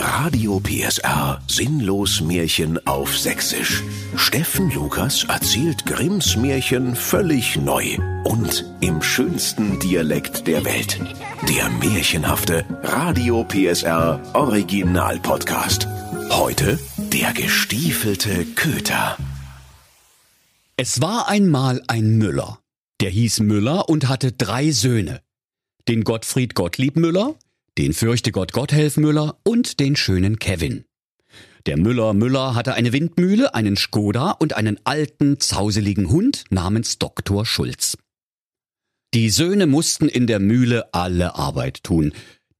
Radio 0.00 0.60
PSR 0.60 1.40
Sinnlos 1.46 2.20
Märchen 2.20 2.84
auf 2.86 3.16
Sächsisch. 3.18 3.82
Steffen 4.16 4.70
Lukas 4.70 5.24
erzählt 5.24 5.86
Grimms 5.86 6.36
Märchen 6.36 6.96
völlig 6.96 7.56
neu 7.56 7.96
und 8.24 8.64
im 8.80 9.02
schönsten 9.02 9.78
Dialekt 9.80 10.46
der 10.46 10.64
Welt. 10.64 11.00
Der 11.48 11.68
märchenhafte 11.68 12.64
Radio 12.82 13.44
PSR 13.44 14.20
Original 14.34 15.18
Podcast. 15.20 15.86
Heute 16.30 16.78
der 16.98 17.32
gestiefelte 17.32 18.44
Köter. 18.44 19.16
Es 20.76 21.00
war 21.00 21.28
einmal 21.28 21.82
ein 21.88 22.18
Müller. 22.18 22.58
Der 23.00 23.10
hieß 23.10 23.40
Müller 23.40 23.88
und 23.88 24.08
hatte 24.08 24.32
drei 24.32 24.70
Söhne. 24.70 25.20
Den 25.88 26.02
Gottfried 26.02 26.54
Gottlieb 26.54 26.96
Müller, 26.96 27.36
den 27.78 27.92
Fürchte 27.92 28.32
Gott 28.32 28.52
Gotthelf 28.52 28.96
Müller 28.96 29.38
und 29.44 29.80
den 29.80 29.96
schönen 29.96 30.38
Kevin. 30.38 30.84
Der 31.66 31.76
Müller 31.76 32.14
Müller 32.14 32.54
hatte 32.54 32.74
eine 32.74 32.92
Windmühle, 32.92 33.54
einen 33.54 33.76
Skoda 33.76 34.30
und 34.30 34.56
einen 34.56 34.78
alten, 34.84 35.40
zauseligen 35.40 36.08
Hund 36.08 36.44
namens 36.48 36.98
Dr. 36.98 37.44
Schulz. 37.44 37.98
Die 39.12 39.30
Söhne 39.30 39.66
mussten 39.66 40.08
in 40.08 40.26
der 40.26 40.38
Mühle 40.38 40.94
alle 40.94 41.34
Arbeit 41.34 41.82
tun. 41.84 42.12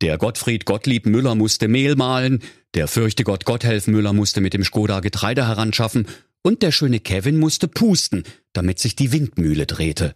Der 0.03 0.19
Gottfried 0.19 0.67
Gottlieb 0.67 1.07
Müller 1.07 1.35
musste 1.35 1.69
Mehl 1.69 1.97
mahlen, 1.97 2.43
der 2.75 2.89
Fürchte 2.89 3.25
Gott 3.25 3.47
Gotthelf 3.47 3.87
Müller 3.87 4.13
musste 4.13 4.43
mit 4.43 4.53
dem 4.53 4.65
Skoda 4.65 5.01
Getreide 5.01 5.47
heranschaffen 5.47 6.07
und 6.43 6.63
der 6.63 6.73
schöne 6.73 7.01
Kevin 7.01 7.39
musste 7.39 7.69
pusten, 7.69 8.25
damit 8.53 8.79
sich 8.79 8.97
die 8.97 9.13
Windmühle 9.13 9.67
drehte. 9.67 10.13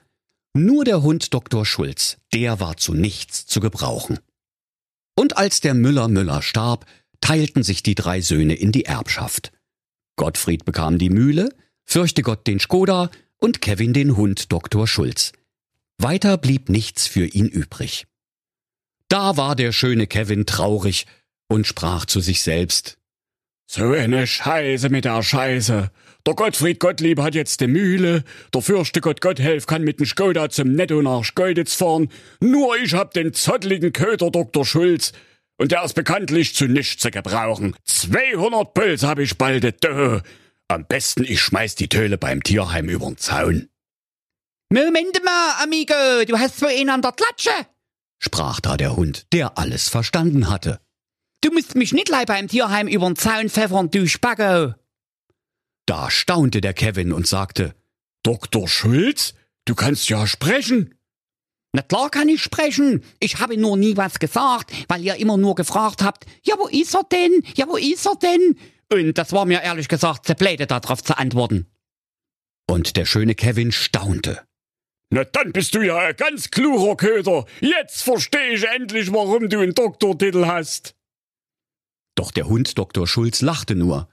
Nur 0.52 0.84
der 0.84 1.02
Hund 1.02 1.32
Dr. 1.32 1.64
Schulz, 1.64 2.18
der 2.34 2.60
war 2.60 2.76
zu 2.76 2.92
nichts 2.92 3.46
zu 3.46 3.60
gebrauchen. 3.60 4.18
Und 5.14 5.36
als 5.36 5.60
der 5.60 5.74
Müller 5.74 6.08
Müller 6.08 6.42
starb, 6.42 6.86
teilten 7.20 7.62
sich 7.62 7.82
die 7.82 7.94
drei 7.94 8.20
Söhne 8.20 8.54
in 8.54 8.72
die 8.72 8.84
Erbschaft. 8.84 9.52
Gottfried 10.16 10.64
bekam 10.64 10.98
die 10.98 11.10
Mühle, 11.10 11.50
Fürchte 11.84 12.22
Gott 12.22 12.46
den 12.46 12.60
Skoda 12.60 13.10
und 13.38 13.60
Kevin 13.60 13.92
den 13.92 14.16
Hund 14.16 14.52
Dr. 14.52 14.86
Schulz. 14.86 15.32
Weiter 15.98 16.38
blieb 16.38 16.68
nichts 16.68 17.06
für 17.06 17.26
ihn 17.26 17.48
übrig. 17.48 18.06
Da 19.08 19.36
war 19.36 19.56
der 19.56 19.72
schöne 19.72 20.06
Kevin 20.06 20.46
traurig 20.46 21.06
und 21.48 21.66
sprach 21.66 22.06
zu 22.06 22.20
sich 22.20 22.42
selbst 22.42 22.99
So 23.72 23.92
eine 23.92 24.26
Scheiße 24.26 24.88
mit 24.88 25.04
der 25.04 25.22
Scheiße. 25.22 25.92
Der 26.26 26.34
Gottfried 26.34 26.80
Gottlieb 26.80 27.20
hat 27.20 27.36
jetzt 27.36 27.60
die 27.60 27.68
Mühle, 27.68 28.24
der 28.52 28.62
Fürste 28.62 29.00
Gott 29.00 29.20
Gotthelf 29.20 29.66
kann 29.66 29.84
mit 29.84 30.00
dem 30.00 30.06
Skoda 30.06 30.50
zum 30.50 30.72
Netto 30.72 31.00
nach 31.02 31.22
Schkeuditz 31.22 31.74
fahren, 31.74 32.08
nur 32.40 32.76
ich 32.78 32.94
hab 32.94 33.14
den 33.14 33.32
zottligen 33.32 33.92
Köter 33.92 34.32
Dr. 34.32 34.66
Schulz, 34.66 35.12
und 35.56 35.70
der 35.70 35.84
ist 35.84 35.94
bekanntlich 35.94 36.56
zu 36.56 36.66
nichts 36.66 37.00
zu 37.00 37.12
gebrauchen. 37.12 37.76
200 37.84 38.74
Puls 38.74 39.04
hab 39.04 39.20
ich 39.20 39.38
bald, 39.38 39.84
dö. 39.84 40.18
Am 40.66 40.84
besten 40.86 41.22
ich 41.22 41.40
schmeiß 41.40 41.76
die 41.76 41.88
Töle 41.88 42.18
beim 42.18 42.42
Tierheim 42.42 42.88
übern 42.88 43.18
Zaun. 43.18 43.68
Moment 44.72 45.24
mal, 45.24 45.62
Amigo, 45.62 46.24
du 46.26 46.36
hast 46.36 46.60
wohl 46.60 46.70
einen 46.70 46.90
an 46.90 47.02
der 47.02 47.12
Klatsche. 47.12 47.66
sprach 48.18 48.58
da 48.58 48.76
der 48.76 48.96
Hund, 48.96 49.32
der 49.32 49.58
alles 49.58 49.88
verstanden 49.88 50.50
hatte. 50.50 50.80
Du 51.42 51.50
musst 51.52 51.74
mich 51.74 51.92
nicht 51.92 52.08
leih 52.08 52.24
beim 52.26 52.48
Tierheim 52.48 52.86
übern 52.86 53.16
Zaun 53.16 53.48
pfeffern, 53.48 53.90
du 53.90 54.06
Spacko. 54.06 54.74
Da 55.86 56.10
staunte 56.10 56.60
der 56.60 56.74
Kevin 56.74 57.12
und 57.12 57.26
sagte, 57.26 57.74
Dr. 58.22 58.68
Schulz? 58.68 59.34
Du 59.64 59.74
kannst 59.74 60.08
ja 60.08 60.26
sprechen. 60.26 60.94
Na 61.72 61.82
klar 61.82 62.10
kann 62.10 62.28
ich 62.28 62.42
sprechen. 62.42 63.02
Ich 63.20 63.38
habe 63.38 63.56
nur 63.56 63.76
nie 63.76 63.96
was 63.96 64.18
gesagt, 64.18 64.72
weil 64.88 65.02
ihr 65.04 65.16
immer 65.16 65.36
nur 65.36 65.54
gefragt 65.54 66.02
habt, 66.02 66.26
ja, 66.42 66.56
wo 66.58 66.66
ist 66.66 66.94
er 66.94 67.04
denn? 67.04 67.42
Ja, 67.54 67.66
wo 67.68 67.76
ist 67.76 68.06
er 68.06 68.16
denn? 68.16 68.58
Und 68.92 69.16
das 69.16 69.32
war 69.32 69.46
mir 69.46 69.62
ehrlich 69.62 69.88
gesagt 69.88 70.26
zu 70.26 70.34
blöde, 70.34 70.66
darauf 70.66 71.02
zu 71.02 71.16
antworten. 71.16 71.66
und 72.68 72.96
der 72.96 73.04
schöne 73.04 73.34
Kevin 73.34 73.72
staunte. 73.72 74.42
Na 75.12 75.24
dann 75.24 75.52
bist 75.52 75.74
du 75.74 75.80
ja 75.80 75.96
ein 75.98 76.16
ganz 76.16 76.50
kluger 76.50 76.94
Köter. 76.96 77.46
Jetzt 77.60 78.02
versteh 78.02 78.54
ich 78.54 78.64
endlich, 78.64 79.12
warum 79.12 79.48
du 79.48 79.58
einen 79.60 79.74
Doktortitel 79.74 80.46
hast. 80.46 80.94
Doch 82.20 82.32
der 82.32 82.48
Hund 82.48 82.76
Dr. 82.76 83.06
Schulz 83.06 83.40
lachte 83.40 83.74
nur. 83.74 84.06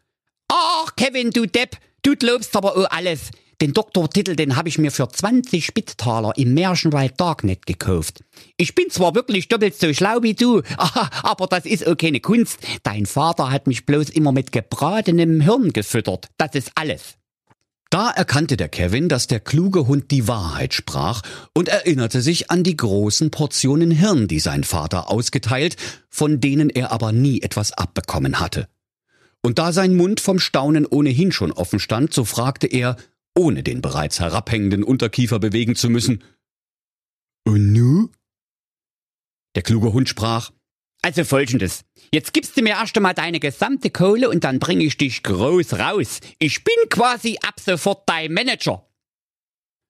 Ach, 0.47 0.95
Kevin, 0.95 1.29
du 1.29 1.45
Depp, 1.45 1.75
du 2.03 2.15
glaubst 2.15 2.55
aber 2.55 2.77
auch 2.77 2.89
alles. 2.89 3.31
Den 3.59 3.73
Doktortitel, 3.73 4.37
den 4.37 4.55
habe 4.55 4.69
ich 4.69 4.77
mir 4.77 4.91
für 4.91 5.09
20 5.09 5.65
Spitztaler 5.65 6.31
im 6.37 6.53
Märchenwald 6.53 7.19
Darknet 7.19 7.65
gekauft. 7.65 8.23
Ich 8.55 8.75
bin 8.75 8.89
zwar 8.89 9.13
wirklich 9.13 9.49
doppelt 9.49 9.77
so 9.77 9.93
schlau 9.93 10.19
wie 10.21 10.35
du, 10.35 10.61
aber 11.21 11.47
das 11.47 11.65
ist 11.65 11.85
auch 11.85 11.97
keine 11.97 12.21
Kunst. 12.21 12.59
Dein 12.83 13.05
Vater 13.05 13.51
hat 13.51 13.67
mich 13.67 13.85
bloß 13.85 14.09
immer 14.11 14.31
mit 14.31 14.53
gebratenem 14.53 15.41
Hirn 15.41 15.73
gefüttert. 15.73 16.29
Das 16.37 16.55
ist 16.55 16.71
alles. 16.75 17.16
Da 17.89 18.09
erkannte 18.09 18.57
der 18.57 18.69
Kevin, 18.69 19.07
dass 19.07 19.27
der 19.27 19.39
kluge 19.39 19.87
Hund 19.87 20.11
die 20.11 20.27
Wahrheit 20.27 20.73
sprach 20.73 21.21
und 21.53 21.69
erinnerte 21.69 22.21
sich 22.21 22.51
an 22.51 22.63
die 22.63 22.75
großen 22.75 23.31
Portionen 23.31 23.91
Hirn, 23.91 24.27
die 24.27 24.39
sein 24.39 24.63
Vater 24.63 25.09
ausgeteilt, 25.09 25.77
von 26.09 26.41
denen 26.41 26.69
er 26.69 26.91
aber 26.91 27.11
nie 27.11 27.41
etwas 27.41 27.71
abbekommen 27.71 28.39
hatte. 28.39 28.67
Und 29.41 29.59
da 29.59 29.71
sein 29.71 29.95
Mund 29.95 30.19
vom 30.19 30.39
Staunen 30.39 30.85
ohnehin 30.85 31.31
schon 31.31 31.53
offen 31.53 31.79
stand, 31.79 32.13
so 32.13 32.25
fragte 32.25 32.67
er, 32.67 32.97
ohne 33.35 33.63
den 33.63 33.81
bereits 33.81 34.19
herabhängenden 34.19 34.83
Unterkiefer 34.83 35.39
bewegen 35.39 35.75
zu 35.75 35.89
müssen, 35.89 36.23
Und 37.45 37.71
nu? 37.71 38.09
Der 39.55 39.63
kluge 39.63 39.93
Hund 39.93 40.09
sprach, 40.09 40.51
Also 41.01 41.23
folgendes. 41.23 41.81
Jetzt 42.11 42.33
gibst 42.33 42.57
du 42.57 42.61
mir 42.61 42.71
erst 42.71 42.95
einmal 42.97 43.13
deine 43.13 43.39
gesamte 43.39 43.89
Kohle 43.89 44.29
und 44.29 44.43
dann 44.43 44.59
bringe 44.59 44.83
ich 44.83 44.97
dich 44.97 45.23
groß 45.23 45.73
raus. 45.73 46.19
Ich 46.39 46.63
bin 46.63 46.75
quasi 46.89 47.37
ab 47.41 47.59
sofort 47.59 48.03
dein 48.07 48.33
Manager. 48.33 48.87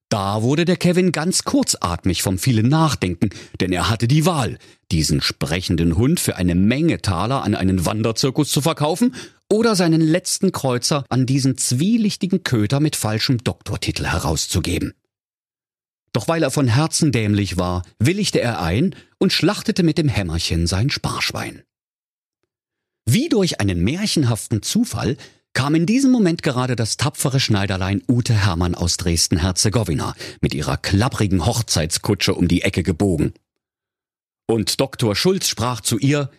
Da 0.10 0.42
wurde 0.42 0.64
der 0.64 0.78
Kevin 0.78 1.12
ganz 1.12 1.44
kurzatmig 1.44 2.24
vom 2.24 2.38
vielen 2.38 2.70
Nachdenken, 2.70 3.30
denn 3.60 3.74
er 3.74 3.90
hatte 3.90 4.08
die 4.08 4.26
Wahl, 4.26 4.58
diesen 4.90 5.22
sprechenden 5.22 5.98
Hund 5.98 6.22
für 6.22 6.38
eine 6.38 6.56
Menge 6.56 7.02
Taler 7.02 7.44
an 7.44 7.56
einen 7.56 7.86
Wanderzirkus 7.86 8.50
zu 8.50 8.62
verkaufen 8.62 9.16
oder 9.52 9.76
seinen 9.76 10.00
letzten 10.00 10.54
Kreuzer 10.54 11.04
an 11.10 11.26
diesen 11.26 11.58
zwielichtigen 11.58 12.44
Köter 12.44 12.80
mit 12.80 12.96
falschem 12.96 13.44
Doktortitel 13.44 14.06
herauszugeben. 14.06 14.94
Doch 16.14 16.28
weil 16.28 16.44
er 16.44 16.52
von 16.52 16.68
Herzen 16.68 17.12
dämlich 17.12 17.58
war, 17.58 17.84
willigte 18.00 18.42
er 18.42 18.62
ein 18.62 18.96
und 19.18 19.34
schlachtete 19.34 19.84
mit 19.84 19.98
dem 19.98 20.08
Hämmerchen 20.08 20.68
sein 20.68 20.90
Sparschwein. 20.90 21.64
Wie 23.10 23.30
durch 23.30 23.62
einen 23.62 23.84
märchenhaften 23.84 24.62
Zufall 24.62 25.18
kam 25.54 25.74
in 25.74 25.86
diesem 25.86 26.12
Moment 26.12 26.44
gerade 26.44 26.76
das 26.76 26.98
tapfere 26.98 27.40
Schneiderlein 27.40 28.04
Ute 28.08 28.34
Hermann 28.34 28.76
aus 28.76 28.98
Dresden-Herzegowina 28.98 30.14
mit 30.42 30.54
ihrer 30.54 30.78
klapprigen 30.78 31.46
Hochzeitskutsche 31.46 32.36
um 32.36 32.48
die 32.48 32.62
Ecke 32.62 32.84
gebogen. 32.84 33.34
Und 34.46 34.80
Dr. 34.80 35.16
Schulz 35.16 35.48
sprach 35.48 35.82
zu 35.82 35.98
ihr, 35.98 36.30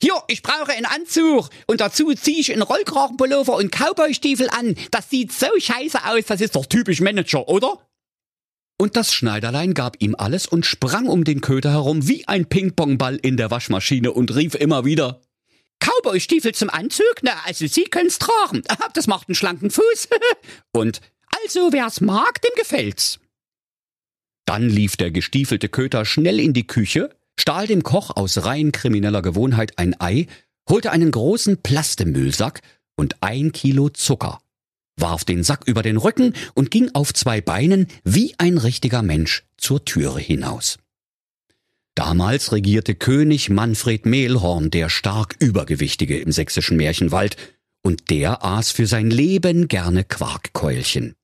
Hier, 0.00 0.14
ich 0.28 0.42
brauche 0.42 0.72
einen 0.72 0.86
Anzug 0.86 1.50
und 1.66 1.80
dazu 1.80 2.14
ziehe 2.14 2.40
ich 2.40 2.52
einen 2.52 2.62
Rollkragenpullover 2.62 3.56
und 3.56 3.70
Cowboystiefel 3.70 4.48
an. 4.48 4.74
Das 4.90 5.10
sieht 5.10 5.32
so 5.32 5.48
scheiße 5.58 5.98
aus, 6.06 6.24
das 6.26 6.40
ist 6.40 6.56
doch 6.56 6.66
typisch 6.66 7.00
Manager, 7.00 7.48
oder? 7.48 7.78
Und 8.82 8.96
das 8.96 9.14
Schneiderlein 9.14 9.74
gab 9.74 10.02
ihm 10.02 10.16
alles 10.18 10.48
und 10.48 10.66
sprang 10.66 11.06
um 11.06 11.22
den 11.22 11.40
Köter 11.40 11.70
herum 11.70 12.08
wie 12.08 12.26
ein 12.26 12.46
Pingpongball 12.46 13.14
in 13.14 13.36
der 13.36 13.52
Waschmaschine 13.52 14.10
und 14.10 14.34
rief 14.34 14.56
immer 14.56 14.84
wieder, 14.84 15.20
Cowboystiefel 15.78 16.52
zum 16.52 16.68
Anzug? 16.68 17.20
Na, 17.22 17.30
also 17.44 17.64
Sie 17.68 17.84
können's 17.84 18.18
tragen. 18.18 18.64
Das 18.94 19.06
macht 19.06 19.28
einen 19.28 19.36
schlanken 19.36 19.70
Fuß. 19.70 20.08
und 20.72 21.00
Also, 21.44 21.72
wer's 21.72 22.00
mag, 22.00 22.42
dem 22.42 22.50
gefällt's. 22.56 23.20
Dann 24.46 24.68
lief 24.68 24.96
der 24.96 25.12
gestiefelte 25.12 25.68
Köter 25.68 26.04
schnell 26.04 26.40
in 26.40 26.52
die 26.52 26.66
Küche, 26.66 27.14
stahl 27.38 27.68
dem 27.68 27.84
Koch 27.84 28.10
aus 28.10 28.44
rein 28.44 28.72
krimineller 28.72 29.22
Gewohnheit 29.22 29.78
ein 29.78 29.94
Ei, 30.00 30.26
holte 30.68 30.90
einen 30.90 31.12
großen 31.12 31.62
Plastemüllsack 31.62 32.62
und 32.96 33.14
ein 33.20 33.52
Kilo 33.52 33.90
Zucker, 33.90 34.40
warf 34.96 35.24
den 35.24 35.42
Sack 35.42 35.64
über 35.66 35.82
den 35.82 35.96
Rücken 35.96 36.34
und 36.54 36.70
ging 36.70 36.90
auf 36.94 37.12
zwei 37.14 37.40
Beinen 37.40 37.86
wie 38.04 38.34
ein 38.38 38.58
richtiger 38.58 39.02
Mensch 39.02 39.44
zur 39.56 39.84
Türe 39.84 40.20
hinaus. 40.20 40.78
Damals 41.94 42.52
regierte 42.52 42.94
König 42.94 43.50
Manfred 43.50 44.06
Mehlhorn, 44.06 44.70
der 44.70 44.88
stark 44.88 45.36
Übergewichtige 45.40 46.18
im 46.18 46.32
sächsischen 46.32 46.76
Märchenwald, 46.76 47.36
und 47.82 48.10
der 48.10 48.44
aß 48.44 48.70
für 48.70 48.86
sein 48.86 49.10
Leben 49.10 49.68
gerne 49.68 50.04
Quarkkeulchen. 50.04 51.14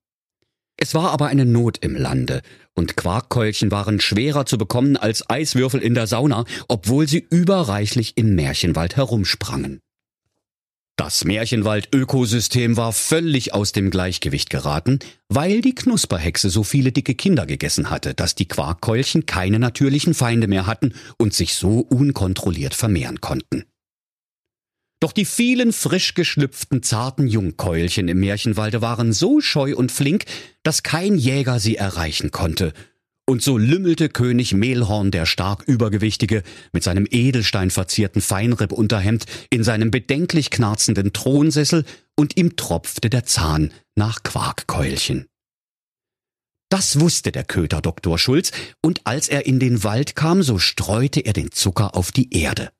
Es 0.77 0.93
war 0.93 1.11
aber 1.11 1.27
eine 1.27 1.45
Not 1.45 1.79
im 1.79 1.95
Lande, 1.95 2.41
und 2.75 2.95
Quarkkeulchen 2.95 3.71
waren 3.71 3.99
schwerer 3.99 4.45
zu 4.45 4.57
bekommen 4.57 4.95
als 4.95 5.29
Eiswürfel 5.29 5.81
in 5.81 5.93
der 5.93 6.07
Sauna, 6.07 6.45
obwohl 6.67 7.07
sie 7.07 7.25
überreichlich 7.29 8.13
im 8.15 8.35
Märchenwald 8.35 8.95
herumsprangen. 8.95 9.81
Das 10.99 11.23
Märchenwald-Ökosystem 11.23 12.75
war 12.75 12.91
völlig 12.91 13.53
aus 13.53 13.71
dem 13.71 13.89
Gleichgewicht 13.89 14.49
geraten, 14.49 14.99
weil 15.29 15.61
die 15.61 15.73
Knusperhexe 15.73 16.49
so 16.49 16.63
viele 16.65 16.91
dicke 16.91 17.15
Kinder 17.15 17.45
gegessen 17.45 17.89
hatte, 17.89 18.13
dass 18.13 18.35
die 18.35 18.49
Quarkkeulchen 18.49 19.25
keine 19.25 19.59
natürlichen 19.59 20.13
Feinde 20.13 20.49
mehr 20.49 20.67
hatten 20.67 20.93
und 21.17 21.33
sich 21.33 21.53
so 21.53 21.79
unkontrolliert 21.79 22.73
vermehren 22.73 23.21
konnten. 23.21 23.63
Doch 24.99 25.13
die 25.13 25.23
vielen 25.23 25.71
frisch 25.71 26.15
geschlüpften 26.15 26.83
zarten 26.83 27.27
Jungkeulchen 27.29 28.09
im 28.09 28.19
Märchenwalde 28.19 28.81
waren 28.81 29.13
so 29.13 29.39
scheu 29.39 29.77
und 29.77 29.93
flink, 29.93 30.25
dass 30.63 30.83
kein 30.83 31.17
Jäger 31.17 31.61
sie 31.61 31.77
erreichen 31.77 32.31
konnte. 32.31 32.73
Und 33.29 33.43
so 33.43 33.59
lümmelte 33.59 34.09
König 34.09 34.55
Mehlhorn 34.55 35.11
der 35.11 35.27
stark 35.27 35.61
Übergewichtige 35.67 36.41
mit 36.73 36.81
seinem 36.81 37.05
edelsteinverzierten 37.07 38.23
Feinrippunterhemd 38.23 39.25
in 39.51 39.63
seinem 39.63 39.91
bedenklich 39.91 40.49
knarzenden 40.49 41.13
Thronsessel 41.13 41.85
und 42.15 42.37
ihm 42.37 42.55
tropfte 42.55 43.07
der 43.07 43.25
Zahn 43.25 43.71
nach 43.93 44.23
Quarkkeulchen. 44.23 45.27
Das 46.69 46.99
wusste 46.99 47.31
der 47.31 47.43
Köter 47.43 47.81
Dr. 47.83 48.17
Schulz, 48.17 48.51
und 48.81 49.01
als 49.03 49.29
er 49.29 49.45
in 49.45 49.59
den 49.59 49.83
Wald 49.83 50.15
kam, 50.15 50.41
so 50.41 50.57
streute 50.57 51.19
er 51.19 51.33
den 51.33 51.51
Zucker 51.51 51.95
auf 51.95 52.11
die 52.11 52.33
Erde. 52.33 52.71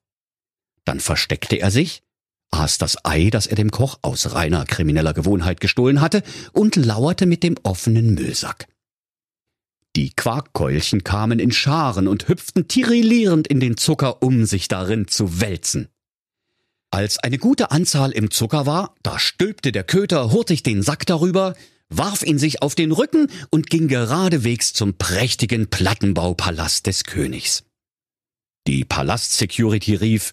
Dann 0.84 0.98
versteckte 0.98 1.60
er 1.60 1.70
sich, 1.70 2.02
aß 2.50 2.78
das 2.78 3.04
Ei, 3.04 3.30
das 3.30 3.46
er 3.46 3.54
dem 3.54 3.70
Koch 3.70 4.00
aus 4.02 4.34
reiner 4.34 4.64
krimineller 4.64 5.14
Gewohnheit 5.14 5.60
gestohlen 5.60 6.00
hatte, 6.00 6.24
und 6.52 6.74
lauerte 6.74 7.26
mit 7.26 7.44
dem 7.44 7.54
offenen 7.62 8.14
Müllsack. 8.14 8.66
Die 10.00 10.14
Quarkkeulchen 10.16 11.04
kamen 11.04 11.38
in 11.38 11.52
Scharen 11.52 12.08
und 12.08 12.26
hüpften 12.26 12.66
tirillierend 12.68 13.46
in 13.46 13.60
den 13.60 13.76
Zucker, 13.76 14.22
um 14.22 14.46
sich 14.46 14.66
darin 14.66 15.08
zu 15.08 15.42
wälzen. 15.42 15.88
Als 16.90 17.18
eine 17.18 17.36
gute 17.36 17.70
Anzahl 17.70 18.10
im 18.12 18.30
Zucker 18.30 18.64
war, 18.64 18.94
da 19.02 19.18
stülpte 19.18 19.72
der 19.72 19.84
Köter 19.84 20.32
hurtig 20.32 20.62
den 20.62 20.80
Sack 20.82 21.04
darüber, 21.04 21.54
warf 21.90 22.22
ihn 22.22 22.38
sich 22.38 22.62
auf 22.62 22.74
den 22.74 22.92
Rücken 22.92 23.30
und 23.50 23.68
ging 23.68 23.88
geradewegs 23.88 24.72
zum 24.72 24.96
prächtigen 24.96 25.68
Plattenbaupalast 25.68 26.86
des 26.86 27.04
Königs. 27.04 27.64
Die 28.66 28.86
Palastsecurity 28.86 29.96
rief, 29.96 30.32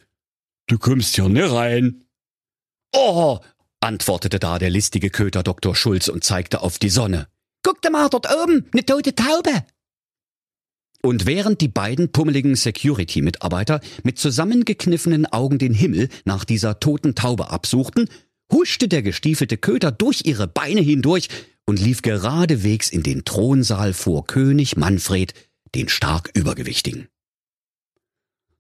Du 0.68 0.78
kommst 0.78 1.16
hier 1.16 1.28
nicht 1.28 1.52
rein. 1.52 2.06
Oh, 2.94 3.40
antwortete 3.82 4.40
da 4.40 4.60
der 4.60 4.70
listige 4.70 5.10
Köter 5.10 5.44
Dr. 5.44 5.76
Schulz 5.76 6.08
und 6.08 6.24
zeigte 6.24 6.62
auf 6.62 6.80
die 6.80 6.90
Sonne. 6.90 7.28
Guck 7.68 7.82
dir 7.82 7.90
mal 7.90 8.08
dort 8.08 8.34
oben, 8.34 8.66
ne 8.74 8.86
tote 8.86 9.14
Taube. 9.14 9.66
Und 11.02 11.26
während 11.26 11.60
die 11.60 11.68
beiden 11.68 12.14
pummeligen 12.14 12.56
Security-Mitarbeiter 12.56 13.82
mit 14.04 14.18
zusammengekniffenen 14.18 15.26
Augen 15.26 15.58
den 15.58 15.74
Himmel 15.74 16.08
nach 16.24 16.46
dieser 16.46 16.80
toten 16.80 17.14
Taube 17.14 17.52
absuchten, 17.52 18.08
huschte 18.50 18.88
der 18.88 19.02
gestiefelte 19.02 19.58
Köter 19.58 19.92
durch 19.92 20.22
ihre 20.24 20.48
Beine 20.48 20.80
hindurch 20.80 21.28
und 21.66 21.82
lief 21.82 22.02
geradewegs 22.04 22.90
in 22.90 23.04
den 23.04 23.26
Thronsaal 23.26 23.92
vor 23.92 24.26
König 24.26 24.78
Manfred, 24.78 25.34
den 25.76 25.90
stark 25.90 26.32
Übergewichtigen. 26.36 27.10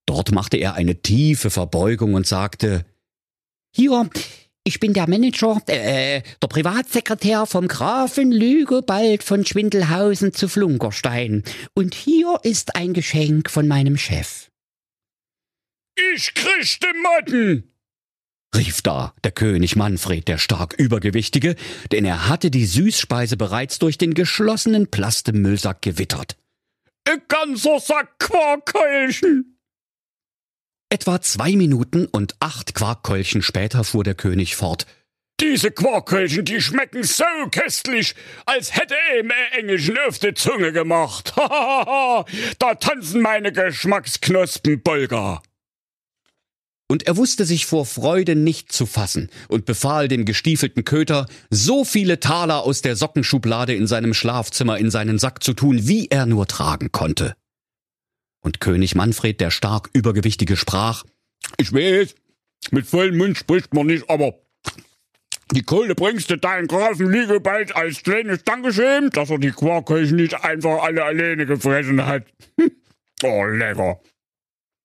Dort 0.06 0.33
machte 0.33 0.57
er 0.57 0.74
eine 0.74 1.01
tiefe 1.01 1.50
Verbeugung 1.50 2.13
und 2.13 2.27
sagte 2.27 2.86
Hier, 3.74 4.10
ich 4.67 4.81
bin 4.81 4.93
der 4.93 5.07
Manager, 5.07 5.61
äh, 5.67 6.21
der 6.41 6.47
Privatsekretär 6.47 7.45
vom 7.45 7.69
Grafen 7.69 8.33
Lügobald 8.33 9.23
von 9.23 9.45
Schwindelhausen 9.45 10.33
zu 10.33 10.49
Flunkerstein. 10.49 11.43
Und 11.73 11.95
hier 11.95 12.39
ist 12.43 12.75
ein 12.75 12.93
Geschenk 12.93 13.49
von 13.49 13.67
meinem 13.67 13.97
Chef. 13.97 14.49
Ich 16.13 16.33
kriegte 16.33 16.87
Motten! 17.01 17.71
rief 18.55 18.81
da 18.81 19.13
der 19.23 19.31
König 19.31 19.75
Manfred, 19.75 20.27
der 20.27 20.37
stark 20.37 20.73
Übergewichtige, 20.73 21.55
denn 21.91 22.05
er 22.05 22.27
hatte 22.27 22.51
die 22.51 22.65
Süßspeise 22.65 23.37
bereits 23.37 23.79
durch 23.79 23.97
den 23.97 24.13
geschlossenen 24.13 24.87
Plastemüllsack 24.87 25.81
gewittert. 25.81 26.35
Ein 27.07 27.21
ganzer 27.29 27.79
Sack 27.79 28.19
Quarkkeulchen! 28.19 29.56
Etwa 30.89 31.19
zwei 31.19 31.54
Minuten 31.57 32.06
und 32.06 32.36
acht 32.39 32.74
Quarkkeulchen 32.74 33.42
später 33.42 33.84
fuhr 33.84 34.06
der 34.06 34.16
König 34.16 34.56
fort. 34.56 34.86
Diese 35.42 35.69
Quarkkeulchen, 35.69 36.45
die 36.45 36.62
schmecken 36.62 37.04
so 37.04 37.25
köstlich, 37.51 38.16
als 38.45 38.74
hätte 38.74 38.95
ihm 39.19 39.30
ein 39.30 39.60
Engelchen 39.60 39.98
auf 40.07 40.18
die 40.18 40.34
Zunge 40.34 40.72
gemacht. 40.72 41.34
da 41.38 42.75
tanzen 42.80 43.22
meine 43.22 43.51
Geschmacksknospen 43.51 44.81
Bolger. 44.81 45.44
Und 46.89 47.06
er 47.06 47.18
wusste 47.18 47.44
sich 47.44 47.66
vor 47.66 47.86
Freude 47.86 48.38
nicht 48.38 48.72
zu 48.72 48.86
fassen 48.86 49.30
und 49.50 49.66
befahl 49.66 50.07
dem 50.07 50.24
gestiefelten 50.24 50.86
Köter, 50.86 51.28
so 51.50 51.84
viele 51.84 52.22
Taler 52.22 52.63
aus 52.63 52.81
der 52.81 52.95
Sockenschublade 52.95 53.75
in 53.75 53.88
seinem 53.88 54.13
Schlafzimmer 54.13 54.78
in 54.78 54.89
seinen 54.89 55.19
Sack 55.19 55.44
zu 55.44 55.54
tun, 55.54 55.88
wie 55.88 56.07
er 56.07 56.25
nur 56.25 56.48
tragen 56.48 56.94
konnte. 56.94 57.36
Und 58.42 58.60
König 58.60 58.95
Manfred, 58.95 59.42
der 59.42 59.51
stark 59.51 59.89
Übergewichtige, 59.94 60.56
sprach, 60.56 61.04
Ich 61.57 61.74
weiß, 61.74 62.16
mit 62.72 62.86
vollem 62.86 63.18
Mund 63.18 63.38
spricht 63.38 63.74
man 63.74 63.88
nicht, 63.88 64.10
aber 64.10 64.34
die 65.51 65.63
Kohle 65.63 65.95
bringst 65.95 66.30
du 66.30 66.38
deinen 66.38 66.68
Grafen 66.68 67.10
Liegebald 67.10 67.75
als 67.75 68.04
kleines 68.04 68.44
Dankeschön, 68.44 69.10
dass 69.12 69.30
er 69.30 69.39
die 69.39 69.51
Quarkköchen 69.51 70.18
nicht 70.18 70.44
einfach 70.44 70.84
alle 70.84 71.04
alleine 71.04 71.45
gefressen 71.45 72.06
hat. 72.06 72.25
oh, 73.24 73.45
lecker. 73.45 74.01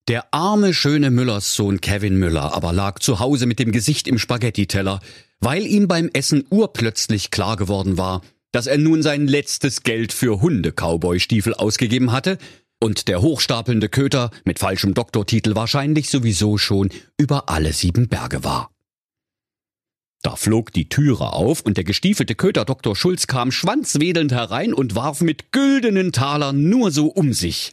Der 0.09 0.33
arme, 0.33 0.73
schöne 0.75 1.11
Müllers 1.11 1.55
Sohn 1.55 1.81
Kevin 1.81 2.17
Müller 2.17 2.55
aber 2.55 2.73
lag 2.73 3.01
zu 3.01 3.19
Hause 3.19 3.47
mit 3.47 3.59
dem 3.59 3.73
Gesicht 3.73 4.07
im 4.07 4.19
Spaghettiteller, 4.19 5.01
weil 5.41 5.67
ihm 5.67 5.89
beim 5.89 6.11
Essen 6.13 6.45
urplötzlich 6.51 7.31
klar 7.31 7.57
geworden 7.57 7.99
war, 7.99 8.23
dass 8.53 8.67
er 8.67 8.79
nun 8.79 9.03
sein 9.03 9.27
letztes 9.27 9.83
Geld 9.83 10.13
für 10.13 10.41
Hunde-Cowboy-Stiefel 10.41 11.55
ausgegeben 11.55 12.13
hatte 12.13 12.39
und 12.83 13.07
der 13.07 13.23
hochstapelnde 13.23 13.89
Köter 13.89 14.33
mit 14.45 14.59
falschem 14.59 14.93
Doktortitel 14.93 15.55
wahrscheinlich 15.55 16.11
sowieso 16.11 16.59
schon 16.59 16.91
über 17.17 17.49
alle 17.49 17.73
sieben 17.73 18.09
Berge 18.09 18.43
war. 18.43 18.73
Da 20.23 20.35
flog 20.35 20.73
die 20.73 20.89
Türe 20.89 21.33
auf 21.33 21.61
und 21.61 21.77
der 21.77 21.85
gestiefelte 21.85 22.35
Köter 22.35 22.65
Dr. 22.65 22.97
Schulz 22.97 23.29
kam 23.29 23.53
schwanzwedelnd 23.53 24.33
herein 24.33 24.75
und 24.75 24.97
warf 24.97 25.21
mit 25.21 25.53
güldenen 25.53 26.11
Talern 26.11 26.69
nur 26.69 26.91
so 26.91 27.07
um 27.07 27.33
sich. 27.33 27.73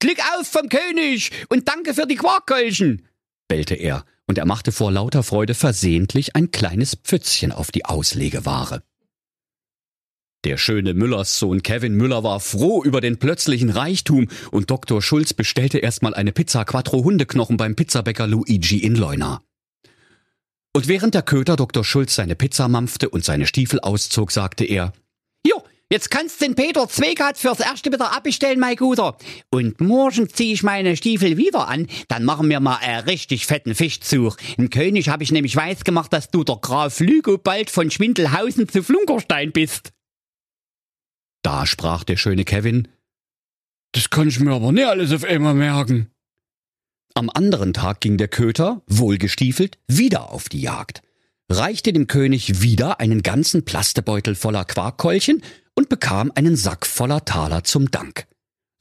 Glück 0.00 0.18
auf 0.38 0.46
vom 0.46 0.70
König 0.70 1.30
und 1.50 1.68
danke 1.68 1.92
für 1.92 2.06
die 2.06 2.16
Quarkkeulchen, 2.16 3.06
bellte 3.46 3.74
er, 3.74 4.06
und 4.26 4.38
er 4.38 4.46
machte 4.46 4.72
vor 4.72 4.90
lauter 4.90 5.22
Freude 5.22 5.54
versehentlich 5.54 6.34
ein 6.34 6.50
kleines 6.50 6.94
Pfützchen 6.96 7.52
auf 7.52 7.70
die 7.70 7.84
Auslegeware. 7.84 8.82
Der 10.44 10.56
schöne 10.56 10.92
Müllers 10.92 11.38
Sohn 11.38 11.62
Kevin 11.62 11.94
Müller 11.94 12.24
war 12.24 12.40
froh 12.40 12.82
über 12.82 13.00
den 13.00 13.18
plötzlichen 13.18 13.70
Reichtum 13.70 14.26
und 14.50 14.70
Dr. 14.70 15.00
Schulz 15.00 15.32
bestellte 15.34 15.78
erstmal 15.78 16.14
eine 16.14 16.32
Pizza 16.32 16.64
Quattro 16.64 17.04
Hundeknochen 17.04 17.56
beim 17.56 17.76
Pizzabäcker 17.76 18.26
Luigi 18.26 18.78
in 18.78 18.96
Leuna. 18.96 19.40
Und 20.74 20.88
während 20.88 21.14
der 21.14 21.22
Köter 21.22 21.54
Dr. 21.54 21.84
Schulz 21.84 22.16
seine 22.16 22.34
Pizza 22.34 22.66
mampfte 22.66 23.08
und 23.08 23.24
seine 23.24 23.46
Stiefel 23.46 23.78
auszog, 23.78 24.32
sagte 24.32 24.64
er, 24.64 24.92
Jo, 25.46 25.62
jetzt 25.92 26.10
kannst 26.10 26.40
den 26.40 26.56
Peter 26.56 26.88
Zwegat 26.88 27.38
fürs 27.38 27.60
erste 27.60 27.92
wieder 27.92 28.16
abbestellen, 28.16 28.58
mein 28.58 28.74
Guter. 28.74 29.16
Und 29.50 29.80
morgen 29.80 30.28
zieh 30.28 30.54
ich 30.54 30.64
meine 30.64 30.96
Stiefel 30.96 31.36
wieder 31.36 31.68
an, 31.68 31.86
dann 32.08 32.24
machen 32.24 32.48
wir 32.48 32.58
mal 32.58 32.78
einen 32.80 33.04
richtig 33.04 33.46
fetten 33.46 33.76
Fischzug. 33.76 34.38
Im 34.56 34.70
König 34.70 35.08
habe 35.08 35.22
ich 35.22 35.30
nämlich 35.30 35.54
weiß 35.54 35.84
gemacht, 35.84 36.12
dass 36.12 36.32
du 36.32 36.42
der 36.42 36.56
Graf 36.56 36.98
Lügo 36.98 37.38
bald 37.38 37.70
von 37.70 37.92
Schwindelhausen 37.92 38.68
zu 38.68 38.82
Flunkerstein 38.82 39.52
bist. 39.52 39.92
Da 41.42 41.66
sprach 41.66 42.04
der 42.04 42.16
schöne 42.16 42.44
Kevin, 42.44 42.88
Das 43.92 44.08
kann 44.08 44.28
ich 44.28 44.40
mir 44.40 44.52
aber 44.52 44.72
nicht 44.72 44.86
alles 44.86 45.12
auf 45.12 45.24
einmal 45.24 45.54
merken. 45.54 46.10
Am 47.14 47.28
anderen 47.28 47.74
Tag 47.74 48.00
ging 48.00 48.16
der 48.16 48.28
Köter, 48.28 48.82
wohlgestiefelt, 48.86 49.78
wieder 49.86 50.30
auf 50.30 50.48
die 50.48 50.62
Jagd, 50.62 51.02
reichte 51.50 51.92
dem 51.92 52.06
König 52.06 52.62
wieder 52.62 53.00
einen 53.00 53.22
ganzen 53.22 53.64
Plastebeutel 53.64 54.34
voller 54.34 54.64
Quarkkeulchen 54.64 55.42
und 55.74 55.90
bekam 55.90 56.32
einen 56.34 56.56
Sack 56.56 56.86
voller 56.86 57.24
Taler 57.24 57.64
zum 57.64 57.90
Dank. 57.90 58.26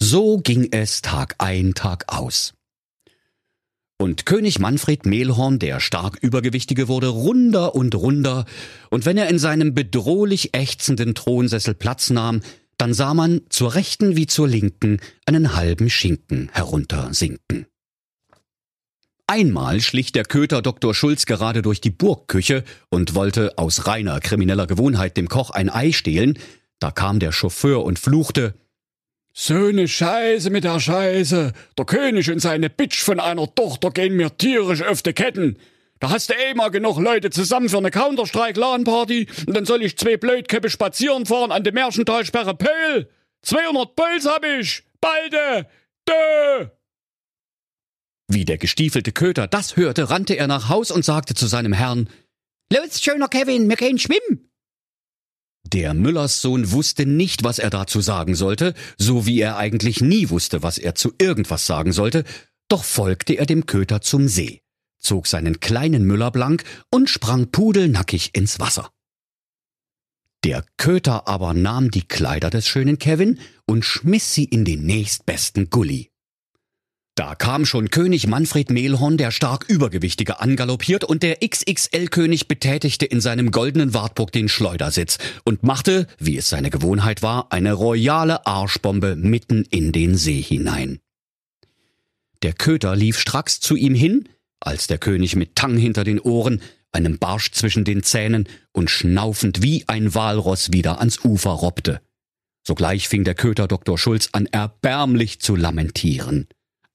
So 0.01 0.37
ging 0.37 0.69
es 0.71 1.01
Tag 1.01 1.35
ein, 1.39 1.73
Tag 1.73 2.05
aus. 2.07 2.53
Und 4.01 4.25
König 4.25 4.57
Manfred 4.57 5.05
Mehlhorn, 5.05 5.59
der 5.59 5.79
stark 5.79 6.17
Übergewichtige, 6.19 6.87
wurde 6.87 7.09
runder 7.09 7.75
und 7.75 7.93
runder, 7.93 8.45
und 8.89 9.05
wenn 9.05 9.15
er 9.15 9.29
in 9.29 9.37
seinem 9.37 9.75
bedrohlich 9.75 10.55
ächzenden 10.55 11.13
Thronsessel 11.13 11.75
Platz 11.75 12.09
nahm, 12.09 12.41
dann 12.77 12.95
sah 12.95 13.13
man 13.13 13.41
zur 13.49 13.75
rechten 13.75 14.15
wie 14.15 14.25
zur 14.25 14.47
linken 14.47 14.97
einen 15.27 15.55
halben 15.55 15.87
Schinken 15.91 16.49
heruntersinken. 16.51 17.67
Einmal 19.27 19.81
schlich 19.81 20.11
der 20.11 20.25
Köter 20.25 20.63
Dr. 20.63 20.95
Schulz 20.95 21.27
gerade 21.27 21.61
durch 21.61 21.79
die 21.79 21.91
Burgküche 21.91 22.63
und 22.89 23.13
wollte 23.13 23.59
aus 23.59 23.85
reiner 23.85 24.19
krimineller 24.19 24.65
Gewohnheit 24.65 25.15
dem 25.15 25.29
Koch 25.29 25.51
ein 25.51 25.69
Ei 25.69 25.91
stehlen, 25.91 26.39
da 26.79 26.89
kam 26.89 27.19
der 27.19 27.31
Chauffeur 27.31 27.83
und 27.83 27.99
fluchte 27.99 28.55
So 29.33 29.71
ne 29.71 29.87
Scheiße 29.87 30.49
mit 30.49 30.65
der 30.65 30.79
Scheiße. 30.79 31.53
Der 31.77 31.85
König 31.85 32.29
und 32.29 32.39
seine 32.39 32.69
Bitch 32.69 33.01
von 33.01 33.19
einer 33.19 33.53
Tochter 33.53 33.91
gehen 33.91 34.15
mir 34.15 34.35
tierisch 34.37 34.83
auf 34.83 35.01
die 35.01 35.13
Ketten. 35.13 35.57
Da 35.99 36.09
hast 36.09 36.29
du 36.29 36.33
eh 36.33 36.53
mal 36.53 36.69
genug 36.69 36.99
Leute 36.99 37.29
zusammen 37.29 37.69
für 37.69 37.77
eine 37.77 37.91
Counter-Strike-LAN-Party 37.91 39.27
und 39.47 39.55
dann 39.55 39.65
soll 39.65 39.83
ich 39.83 39.97
zwei 39.97 40.17
Blödköppe 40.17 40.69
spazieren 40.69 41.25
fahren 41.25 41.51
an 41.51 41.63
der 41.63 41.73
Märchentalsperre 41.73 42.55
Pöll. 42.55 43.09
200 43.43 43.95
Puls 43.95 44.25
hab 44.25 44.43
ich. 44.43 44.83
Balde. 44.99 45.67
Dö. 46.07 46.67
Wie 48.27 48.45
der 48.45 48.57
gestiefelte 48.57 49.11
Köter 49.11 49.47
das 49.47 49.77
hörte, 49.77 50.09
rannte 50.09 50.35
er 50.35 50.47
nach 50.47 50.69
Haus 50.69 50.91
und 50.91 51.05
sagte 51.05 51.35
zu 51.35 51.47
seinem 51.47 51.73
Herrn, 51.73 52.09
Los, 52.73 53.01
schöner 53.01 53.27
Kevin, 53.27 53.69
wir 53.69 53.75
gehen 53.75 53.99
schwimmen. 53.99 54.50
Der 55.63 55.93
Müllers 55.93 56.41
Sohn 56.41 56.71
wusste 56.71 57.05
nicht, 57.05 57.43
was 57.43 57.59
er 57.59 57.69
dazu 57.69 58.01
sagen 58.01 58.35
sollte, 58.35 58.73
so 58.97 59.25
wie 59.25 59.39
er 59.39 59.57
eigentlich 59.57 60.01
nie 60.01 60.29
wusste, 60.29 60.63
was 60.63 60.77
er 60.77 60.95
zu 60.95 61.13
irgendwas 61.17 61.65
sagen 61.65 61.93
sollte, 61.93 62.23
doch 62.67 62.83
folgte 62.83 63.33
er 63.33 63.45
dem 63.45 63.65
Köter 63.65 64.01
zum 64.01 64.27
See, 64.27 64.61
zog 64.99 65.27
seinen 65.27 65.59
kleinen 65.59 66.03
Müller 66.03 66.31
blank 66.31 66.63
und 66.89 67.09
sprang 67.09 67.51
pudelnackig 67.51 68.31
ins 68.33 68.59
Wasser. 68.59 68.89
Der 70.43 70.65
Köter 70.77 71.27
aber 71.27 71.53
nahm 71.53 71.91
die 71.91 72.07
Kleider 72.07 72.49
des 72.49 72.67
schönen 72.67 72.97
Kevin 72.97 73.39
und 73.67 73.85
schmiss 73.85 74.33
sie 74.33 74.45
in 74.45 74.65
den 74.65 74.83
nächstbesten 74.85 75.69
Gully. 75.69 76.10
Da 77.21 77.35
kam 77.35 77.67
schon 77.67 77.91
König 77.91 78.25
Manfred 78.25 78.71
Mehlhorn, 78.71 79.15
der 79.15 79.29
stark 79.29 79.65
Übergewichtige, 79.69 80.39
angaloppiert 80.39 81.03
und 81.03 81.21
der 81.21 81.37
XXL-König 81.47 82.47
betätigte 82.47 83.05
in 83.05 83.21
seinem 83.21 83.51
goldenen 83.51 83.93
Wartburg 83.93 84.31
den 84.31 84.49
Schleudersitz 84.49 85.19
und 85.43 85.61
machte, 85.61 86.07
wie 86.17 86.37
es 86.37 86.49
seine 86.49 86.71
Gewohnheit 86.71 87.21
war, 87.21 87.51
eine 87.51 87.73
royale 87.73 88.47
Arschbombe 88.47 89.15
mitten 89.15 89.65
in 89.69 89.91
den 89.91 90.17
See 90.17 90.41
hinein. 90.41 90.97
Der 92.41 92.53
Köter 92.53 92.95
lief 92.95 93.19
stracks 93.19 93.59
zu 93.59 93.75
ihm 93.75 93.93
hin, 93.93 94.27
als 94.59 94.87
der 94.87 94.97
König 94.97 95.35
mit 95.35 95.55
Tang 95.55 95.77
hinter 95.77 96.03
den 96.03 96.19
Ohren, 96.19 96.59
einem 96.91 97.19
Barsch 97.19 97.51
zwischen 97.51 97.83
den 97.85 98.01
Zähnen 98.01 98.49
und 98.71 98.89
schnaufend 98.89 99.61
wie 99.61 99.83
ein 99.87 100.15
Walross 100.15 100.73
wieder 100.73 100.97
ans 100.97 101.23
Ufer 101.23 101.51
robbte. 101.51 102.01
Sogleich 102.65 103.07
fing 103.07 103.23
der 103.25 103.35
Köter 103.35 103.67
Dr. 103.67 103.99
Schulz 103.99 104.29
an 104.31 104.47
erbärmlich 104.47 105.39
zu 105.39 105.55
lamentieren. 105.55 106.47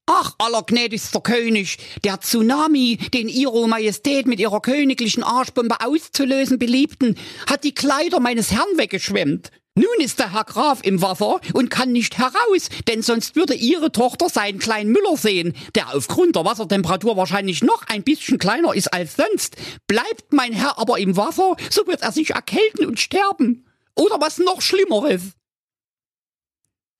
Ach, 0.08 0.34
allergnädigster 0.38 1.20
König, 1.20 1.78
der 2.04 2.20
Tsunami, 2.20 2.96
den 3.12 3.28
Ihre 3.28 3.68
Majestät 3.68 4.28
mit 4.28 4.38
ihrer 4.38 4.60
königlichen 4.60 5.24
Arschbombe 5.24 5.80
auszulösen 5.80 6.60
beliebten, 6.60 7.16
hat 7.50 7.64
die 7.64 7.74
Kleider 7.74 8.20
meines 8.20 8.52
Herrn 8.52 8.78
weggeschwemmt. 8.78 9.50
Nun 9.74 9.98
ist 9.98 10.20
der 10.20 10.32
Herr 10.32 10.44
Graf 10.44 10.78
im 10.84 11.02
Wasser 11.02 11.40
und 11.54 11.70
kann 11.70 11.90
nicht 11.90 12.18
heraus, 12.18 12.68
denn 12.86 13.02
sonst 13.02 13.34
würde 13.34 13.54
Ihre 13.54 13.90
Tochter 13.90 14.28
seinen 14.28 14.60
kleinen 14.60 14.92
Müller 14.92 15.16
sehen, 15.16 15.54
der 15.74 15.92
aufgrund 15.92 16.36
der 16.36 16.44
Wassertemperatur 16.44 17.16
wahrscheinlich 17.16 17.64
noch 17.64 17.82
ein 17.88 18.04
bisschen 18.04 18.38
kleiner 18.38 18.74
ist 18.74 18.94
als 18.94 19.16
sonst. 19.16 19.56
Bleibt 19.88 20.32
mein 20.32 20.52
Herr 20.52 20.78
aber 20.78 20.98
im 20.98 21.16
Wasser, 21.16 21.56
so 21.68 21.86
wird 21.88 22.02
er 22.02 22.12
sich 22.12 22.30
erkälten 22.30 22.86
und 22.86 23.00
sterben. 23.00 23.66
Oder 23.96 24.20
was 24.20 24.38
noch 24.38 24.62
Schlimmeres. 24.62 25.32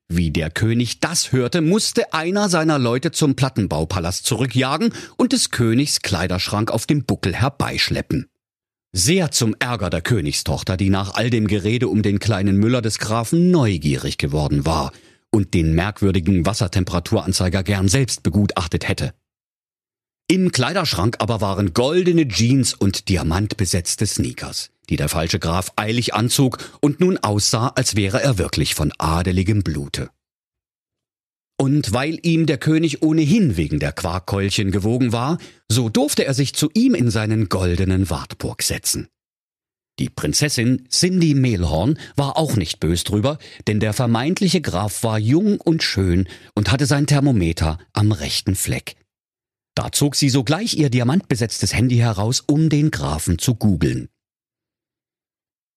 Wie 0.08 0.30
der 0.30 0.50
König 0.50 1.00
das 1.00 1.32
hörte, 1.32 1.60
musste 1.60 2.12
einer 2.12 2.48
seiner 2.48 2.78
Leute 2.78 3.10
zum 3.10 3.34
Plattenbaupalast 3.34 4.24
zurückjagen 4.24 4.92
und 5.16 5.32
des 5.32 5.50
Königs 5.50 6.00
Kleiderschrank 6.00 6.70
auf 6.70 6.86
dem 6.86 7.04
Buckel 7.04 7.34
herbeischleppen. 7.34 8.28
Sehr 8.92 9.32
zum 9.32 9.56
Ärger 9.58 9.90
der 9.90 10.02
Königstochter, 10.02 10.76
die 10.76 10.90
nach 10.90 11.14
all 11.14 11.28
dem 11.28 11.48
Gerede 11.48 11.88
um 11.88 12.02
den 12.02 12.20
kleinen 12.20 12.56
Müller 12.56 12.82
des 12.82 12.98
Grafen 12.98 13.50
neugierig 13.50 14.16
geworden 14.16 14.64
war 14.64 14.92
und 15.30 15.54
den 15.54 15.74
merkwürdigen 15.74 16.46
Wassertemperaturanzeiger 16.46 17.62
gern 17.64 17.88
selbst 17.88 18.22
begutachtet 18.22 18.88
hätte. 18.88 19.12
Im 20.28 20.50
Kleiderschrank 20.52 21.16
aber 21.20 21.40
waren 21.40 21.72
goldene 21.72 22.26
Jeans 22.26 22.74
und 22.74 23.08
diamantbesetzte 23.08 24.06
Sneakers 24.06 24.70
die 24.88 24.96
der 24.96 25.08
falsche 25.08 25.38
Graf 25.38 25.72
eilig 25.76 26.14
anzog 26.14 26.58
und 26.80 27.00
nun 27.00 27.18
aussah, 27.18 27.68
als 27.68 27.96
wäre 27.96 28.22
er 28.22 28.38
wirklich 28.38 28.74
von 28.74 28.92
adeligem 28.98 29.62
Blute. 29.62 30.10
Und 31.58 31.92
weil 31.92 32.18
ihm 32.22 32.44
der 32.46 32.58
König 32.58 33.02
ohnehin 33.02 33.56
wegen 33.56 33.78
der 33.78 33.92
Quarkkeulchen 33.92 34.70
gewogen 34.70 35.12
war, 35.12 35.38
so 35.68 35.88
durfte 35.88 36.26
er 36.26 36.34
sich 36.34 36.54
zu 36.54 36.70
ihm 36.74 36.94
in 36.94 37.10
seinen 37.10 37.48
goldenen 37.48 38.10
Wartburg 38.10 38.62
setzen. 38.62 39.08
Die 39.98 40.10
Prinzessin 40.10 40.86
Cindy 40.90 41.32
Mehlhorn 41.32 41.98
war 42.16 42.36
auch 42.36 42.56
nicht 42.56 42.80
bös 42.80 43.04
drüber, 43.04 43.38
denn 43.66 43.80
der 43.80 43.94
vermeintliche 43.94 44.60
Graf 44.60 45.02
war 45.02 45.18
jung 45.18 45.58
und 45.58 45.82
schön 45.82 46.28
und 46.54 46.70
hatte 46.70 46.84
sein 46.84 47.06
Thermometer 47.06 47.78
am 47.94 48.12
rechten 48.12 48.54
Fleck. 48.54 48.96
Da 49.76 49.92
zog 49.92 50.16
sie 50.16 50.30
sogleich 50.30 50.78
ihr 50.78 50.88
diamantbesetztes 50.88 51.74
Handy 51.74 51.98
heraus, 51.98 52.42
um 52.46 52.70
den 52.70 52.90
Grafen 52.90 53.38
zu 53.38 53.54
googeln. 53.54 54.08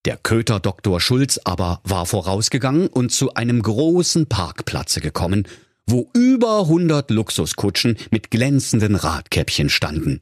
Der 0.06 0.16
Köter 0.16 0.62
Dr. 0.62 1.02
Schulz 1.02 1.40
aber 1.44 1.82
war 1.84 2.06
vorausgegangen 2.06 2.88
und 2.88 3.12
zu 3.12 3.34
einem 3.34 3.62
großen 3.62 4.28
Parkplatze 4.28 5.02
gekommen, 5.02 5.46
wo 5.86 6.10
über 6.14 6.66
hundert 6.68 7.12
Luxuskutschen 7.12 7.98
mit 8.10 8.32
glänzenden 8.32 8.96
Radkäppchen 8.96 9.70
standen. 9.70 10.22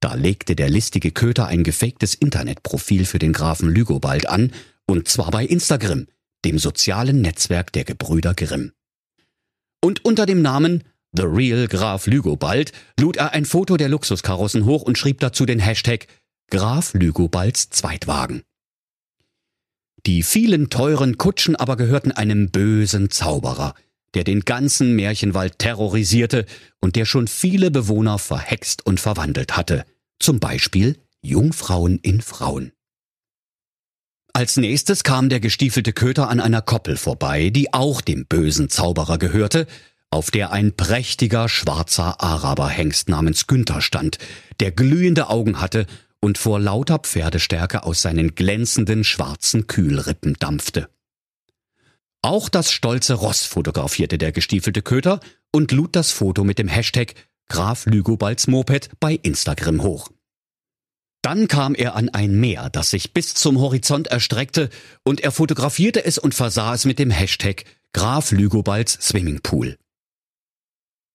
Da 0.00 0.14
legte 0.14 0.56
der 0.56 0.68
listige 0.68 1.12
Köter 1.12 1.46
ein 1.46 1.62
gefaktes 1.62 2.16
Internetprofil 2.16 3.06
für 3.06 3.20
den 3.20 3.32
Grafen 3.32 3.68
Lügobald 3.68 4.28
an, 4.28 4.50
und 4.86 5.06
zwar 5.06 5.30
bei 5.30 5.46
Instagram, 5.46 6.08
dem 6.44 6.58
sozialen 6.58 7.20
Netzwerk 7.20 7.72
der 7.72 7.84
Gebrüder 7.84 8.34
Grimm. 8.34 8.72
Und 9.80 10.04
unter 10.04 10.26
dem 10.26 10.42
Namen 10.42 10.82
The 11.14 11.24
Real 11.24 11.68
Graf 11.68 12.06
Lügobald 12.06 12.72
lud 12.98 13.16
er 13.16 13.32
ein 13.32 13.44
Foto 13.44 13.76
der 13.76 13.90
Luxuskarossen 13.90 14.64
hoch 14.64 14.82
und 14.82 14.96
schrieb 14.96 15.20
dazu 15.20 15.44
den 15.44 15.58
Hashtag 15.58 16.06
Graf 16.50 16.94
Lügobalds 16.94 17.68
Zweitwagen. 17.68 18.42
Die 20.06 20.22
vielen 20.22 20.70
teuren 20.70 21.18
Kutschen 21.18 21.54
aber 21.54 21.76
gehörten 21.76 22.12
einem 22.12 22.50
bösen 22.50 23.10
Zauberer, 23.10 23.74
der 24.14 24.24
den 24.24 24.40
ganzen 24.40 24.96
Märchenwald 24.96 25.58
terrorisierte 25.58 26.46
und 26.80 26.96
der 26.96 27.04
schon 27.04 27.28
viele 27.28 27.70
Bewohner 27.70 28.18
verhext 28.18 28.84
und 28.86 28.98
verwandelt 28.98 29.54
hatte, 29.54 29.84
zum 30.18 30.40
Beispiel 30.40 30.98
Jungfrauen 31.20 31.98
in 31.98 32.22
Frauen. 32.22 32.72
Als 34.32 34.56
nächstes 34.56 35.04
kam 35.04 35.28
der 35.28 35.40
gestiefelte 35.40 35.92
Köter 35.92 36.30
an 36.30 36.40
einer 36.40 36.62
Koppel 36.62 36.96
vorbei, 36.96 37.50
die 37.50 37.74
auch 37.74 38.00
dem 38.00 38.24
bösen 38.26 38.70
Zauberer 38.70 39.18
gehörte, 39.18 39.66
auf 40.12 40.30
der 40.30 40.52
ein 40.52 40.76
prächtiger 40.76 41.48
schwarzer 41.48 42.22
Araberhengst 42.22 43.08
namens 43.08 43.46
Günther 43.46 43.80
stand, 43.80 44.18
der 44.60 44.70
glühende 44.70 45.30
Augen 45.30 45.60
hatte 45.60 45.86
und 46.20 46.38
vor 46.38 46.60
lauter 46.60 46.98
Pferdestärke 46.98 47.82
aus 47.84 48.02
seinen 48.02 48.34
glänzenden 48.34 49.04
schwarzen 49.04 49.66
Kühlrippen 49.66 50.34
dampfte. 50.38 50.88
Auch 52.20 52.48
das 52.48 52.70
stolze 52.70 53.14
Ross 53.14 53.44
fotografierte 53.44 54.18
der 54.18 54.32
gestiefelte 54.32 54.82
Köter 54.82 55.18
und 55.50 55.72
lud 55.72 55.96
das 55.96 56.12
Foto 56.12 56.44
mit 56.44 56.58
dem 56.58 56.68
Hashtag 56.68 57.14
Graf 57.48 57.86
Lügobalds 57.86 58.46
Moped 58.46 58.90
bei 59.00 59.14
Instagram 59.14 59.82
hoch. 59.82 60.10
Dann 61.22 61.48
kam 61.48 61.74
er 61.74 61.94
an 61.96 62.08
ein 62.10 62.38
Meer, 62.38 62.68
das 62.70 62.90
sich 62.90 63.14
bis 63.14 63.34
zum 63.34 63.58
Horizont 63.58 64.08
erstreckte, 64.08 64.70
und 65.04 65.20
er 65.20 65.32
fotografierte 65.32 66.04
es 66.04 66.18
und 66.18 66.34
versah 66.34 66.74
es 66.74 66.84
mit 66.84 66.98
dem 66.98 67.10
Hashtag 67.10 67.64
Graf 67.92 68.30
Lügobalds 68.30 68.98
Swimmingpool. 69.00 69.76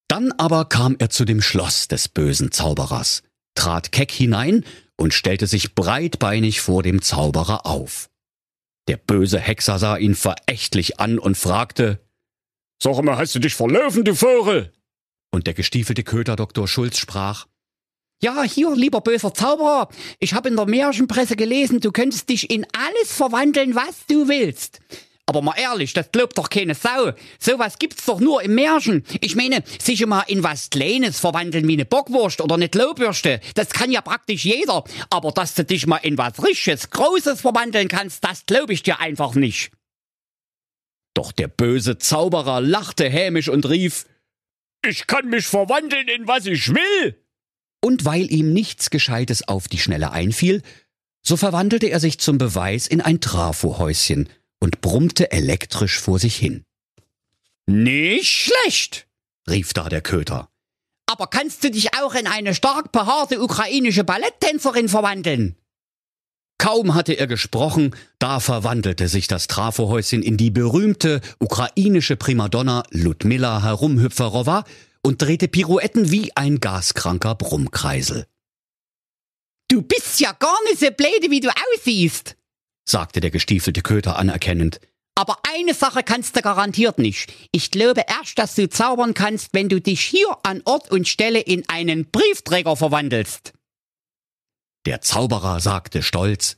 Dann 0.08 0.32
aber 0.32 0.64
kam 0.64 0.96
er 0.98 1.10
zu 1.10 1.24
dem 1.24 1.42
Schloss 1.42 1.86
des 1.86 2.08
bösen 2.08 2.50
Zauberers, 2.50 3.22
trat 3.54 3.92
keck 3.92 4.10
hinein 4.10 4.64
und 4.96 5.14
stellte 5.14 5.46
sich 5.46 5.74
breitbeinig 5.74 6.60
vor 6.60 6.82
dem 6.82 7.02
Zauberer 7.02 7.66
auf. 7.66 8.08
Der 8.88 8.96
böse 8.96 9.38
Hexer 9.38 9.78
sah 9.78 9.96
ihn 9.96 10.14
verächtlich 10.14 10.98
an 10.98 11.18
und 11.18 11.36
fragte, 11.36 12.00
Sag 12.82 13.02
mal, 13.02 13.18
hast 13.18 13.34
du 13.34 13.38
dich 13.38 13.54
verlaufen, 13.54 14.04
du 14.04 14.14
Vogel? 14.14 14.72
Und 15.30 15.46
der 15.46 15.54
gestiefelte 15.54 16.04
Köter 16.04 16.36
Dr. 16.36 16.66
Schulz 16.66 16.96
sprach, 16.96 17.46
ja, 18.20 18.42
hier, 18.42 18.74
lieber 18.74 19.00
böser 19.00 19.32
Zauberer, 19.32 19.88
ich 20.18 20.34
habe 20.34 20.48
in 20.48 20.56
der 20.56 20.66
Märchenpresse 20.66 21.36
gelesen, 21.36 21.80
du 21.80 21.92
könntest 21.92 22.28
dich 22.28 22.50
in 22.50 22.66
alles 22.72 23.12
verwandeln, 23.12 23.76
was 23.76 24.06
du 24.08 24.26
willst. 24.26 24.80
Aber 25.28 25.42
mal 25.42 25.58
ehrlich, 25.58 25.92
das 25.92 26.10
glaubt 26.10 26.38
doch 26.38 26.48
keine 26.48 26.74
Sau. 26.74 27.12
Sowas 27.38 27.78
gibt's 27.78 28.06
doch 28.06 28.18
nur 28.18 28.42
im 28.42 28.54
Märchen. 28.54 29.04
Ich 29.20 29.36
meine, 29.36 29.62
sich 29.78 30.04
mal 30.06 30.22
in 30.26 30.42
was 30.42 30.70
Kleines 30.70 31.20
verwandeln 31.20 31.68
wie 31.68 31.74
eine 31.74 31.84
Bockwurst 31.84 32.40
oder 32.40 32.54
eine 32.54 32.70
Klobürste, 32.70 33.40
das 33.54 33.68
kann 33.68 33.92
ja 33.92 34.00
praktisch 34.00 34.46
jeder. 34.46 34.84
Aber 35.10 35.30
dass 35.32 35.54
du 35.54 35.66
dich 35.66 35.86
mal 35.86 35.98
in 35.98 36.16
was 36.16 36.42
richtiges, 36.42 36.88
Großes 36.88 37.42
verwandeln 37.42 37.88
kannst, 37.88 38.24
das 38.24 38.46
glaube 38.46 38.72
ich 38.72 38.82
dir 38.82 39.00
einfach 39.00 39.34
nicht. 39.34 39.70
Doch 41.12 41.32
der 41.32 41.48
böse 41.48 41.98
Zauberer 41.98 42.62
lachte 42.62 43.06
hämisch 43.06 43.50
und 43.50 43.68
rief, 43.68 44.06
Ich 44.82 45.06
kann 45.06 45.28
mich 45.28 45.44
verwandeln 45.44 46.08
in 46.08 46.26
was 46.26 46.46
ich 46.46 46.70
will. 46.70 47.22
Und 47.84 48.06
weil 48.06 48.32
ihm 48.32 48.54
nichts 48.54 48.88
Gescheites 48.88 49.46
auf 49.46 49.68
die 49.68 49.78
Schnelle 49.78 50.10
einfiel, 50.10 50.62
so 51.22 51.36
verwandelte 51.36 51.88
er 51.88 52.00
sich 52.00 52.18
zum 52.18 52.38
Beweis 52.38 52.86
in 52.86 53.02
ein 53.02 53.20
Trafohäuschen, 53.20 54.30
und 54.60 54.80
brummte 54.80 55.32
elektrisch 55.32 55.98
vor 55.98 56.18
sich 56.18 56.36
hin. 56.36 56.64
Nicht 57.66 58.26
schlecht, 58.26 59.06
rief 59.48 59.72
da 59.72 59.88
der 59.88 60.00
Köter. 60.00 60.48
Aber 61.06 61.26
kannst 61.26 61.64
du 61.64 61.70
dich 61.70 61.94
auch 61.94 62.14
in 62.14 62.26
eine 62.26 62.54
stark 62.54 62.92
behaarte 62.92 63.40
ukrainische 63.40 64.04
Balletttänzerin 64.04 64.88
verwandeln? 64.88 65.56
Kaum 66.58 66.94
hatte 66.94 67.12
er 67.14 67.28
gesprochen, 67.28 67.94
da 68.18 68.40
verwandelte 68.40 69.08
sich 69.08 69.28
das 69.28 69.46
Trafohäuschen 69.46 70.22
in 70.22 70.36
die 70.36 70.50
berühmte 70.50 71.20
ukrainische 71.38 72.16
Primadonna 72.16 72.82
Ludmilla 72.90 73.62
Herumhüpferowa 73.62 74.64
und 75.02 75.22
drehte 75.22 75.46
Pirouetten 75.46 76.10
wie 76.10 76.36
ein 76.36 76.58
gaskranker 76.58 77.36
Brummkreisel. 77.36 78.26
Du 79.68 79.82
bist 79.82 80.18
ja 80.20 80.32
gar 80.32 80.56
nicht 80.64 80.80
so 80.80 80.90
blöde, 80.90 81.30
wie 81.30 81.40
du 81.40 81.48
aussiehst, 81.48 82.36
sagte 82.88 83.20
der 83.20 83.30
gestiefelte 83.30 83.82
Köter 83.82 84.18
anerkennend. 84.18 84.80
Aber 85.14 85.38
eine 85.52 85.74
Sache 85.74 86.04
kannst 86.04 86.36
du 86.36 86.42
garantiert 86.42 86.98
nicht. 86.98 87.32
Ich 87.50 87.72
glaube 87.72 88.04
erst, 88.06 88.38
dass 88.38 88.54
du 88.54 88.68
zaubern 88.68 89.14
kannst, 89.14 89.52
wenn 89.52 89.68
du 89.68 89.80
dich 89.80 90.00
hier 90.00 90.28
an 90.44 90.62
Ort 90.64 90.92
und 90.92 91.08
Stelle 91.08 91.40
in 91.40 91.68
einen 91.68 92.08
Briefträger 92.08 92.76
verwandelst. 92.76 93.52
Der 94.86 95.00
Zauberer 95.00 95.58
sagte 95.58 96.02
stolz, 96.02 96.54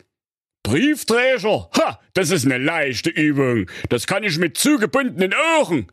Briefträger? 0.63 1.71
Ha, 1.75 2.01
das 2.13 2.31
ist 2.31 2.45
eine 2.45 2.59
leichte 2.59 3.09
Übung. 3.09 3.71
Das 3.89 4.07
kann 4.07 4.25
ich 4.25 4.37
mit 4.37 4.59
zugebundenen 4.59 5.33
Ohren. 5.59 5.87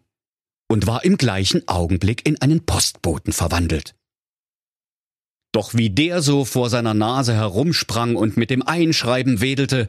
Und 0.70 0.88
war 0.88 1.06
im 1.06 1.16
gleichen 1.16 1.66
Augenblick 1.70 2.28
in 2.28 2.42
einen 2.42 2.66
Postboten 2.66 3.32
verwandelt. 3.32 3.96
Doch 5.54 5.74
wie 5.74 5.90
der 5.90 6.22
so 6.22 6.44
vor 6.44 6.70
seiner 6.70 6.94
Nase 6.94 7.34
herumsprang 7.34 8.18
und 8.18 8.36
mit 8.36 8.50
dem 8.50 8.62
Einschreiben 8.62 9.40
wedelte, 9.40 9.88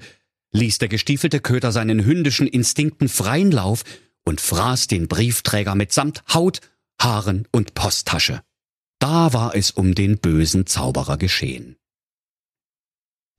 ließ 0.52 0.78
der 0.78 0.88
gestiefelte 0.88 1.40
Köter 1.40 1.72
seinen 1.72 2.04
hündischen 2.04 2.46
Instinkten 2.46 3.08
freien 3.08 3.50
Lauf 3.50 3.84
und 4.24 4.40
fraß 4.40 4.86
den 4.86 5.08
Briefträger 5.08 5.74
mitsamt 5.74 6.22
Haut, 6.32 6.60
Haaren 7.00 7.46
und 7.52 7.74
Posttasche. 7.74 8.42
Da 8.98 9.32
war 9.32 9.54
es 9.54 9.70
um 9.70 9.94
den 9.94 10.18
bösen 10.18 10.66
Zauberer 10.66 11.16
geschehen. 11.16 11.76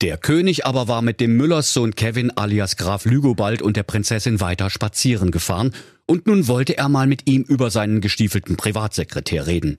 Der 0.00 0.16
König 0.16 0.64
aber 0.64 0.88
war 0.88 1.02
mit 1.02 1.20
dem 1.20 1.36
Müllerssohn 1.36 1.94
Kevin 1.94 2.30
alias 2.30 2.76
Graf 2.76 3.04
Lügobald 3.04 3.60
und 3.60 3.76
der 3.76 3.82
Prinzessin 3.82 4.40
weiter 4.40 4.70
spazieren 4.70 5.30
gefahren, 5.30 5.74
und 6.06 6.26
nun 6.26 6.48
wollte 6.48 6.76
er 6.76 6.88
mal 6.88 7.06
mit 7.06 7.28
ihm 7.28 7.42
über 7.42 7.70
seinen 7.70 8.00
gestiefelten 8.00 8.56
Privatsekretär 8.56 9.46
reden. 9.46 9.78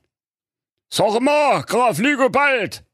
Sag 0.93 1.19
mal, 1.21 1.63
Graf 1.63 1.97
Lügobald, 1.97 2.85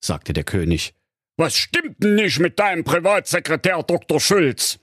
sagte 0.00 0.32
der 0.32 0.44
König, 0.44 0.94
was 1.36 1.56
stimmt 1.56 2.02
denn 2.02 2.14
nicht 2.14 2.38
mit 2.38 2.58
deinem 2.58 2.84
Privatsekretär 2.84 3.82
Dr. 3.82 4.20
Schulz? 4.20 4.78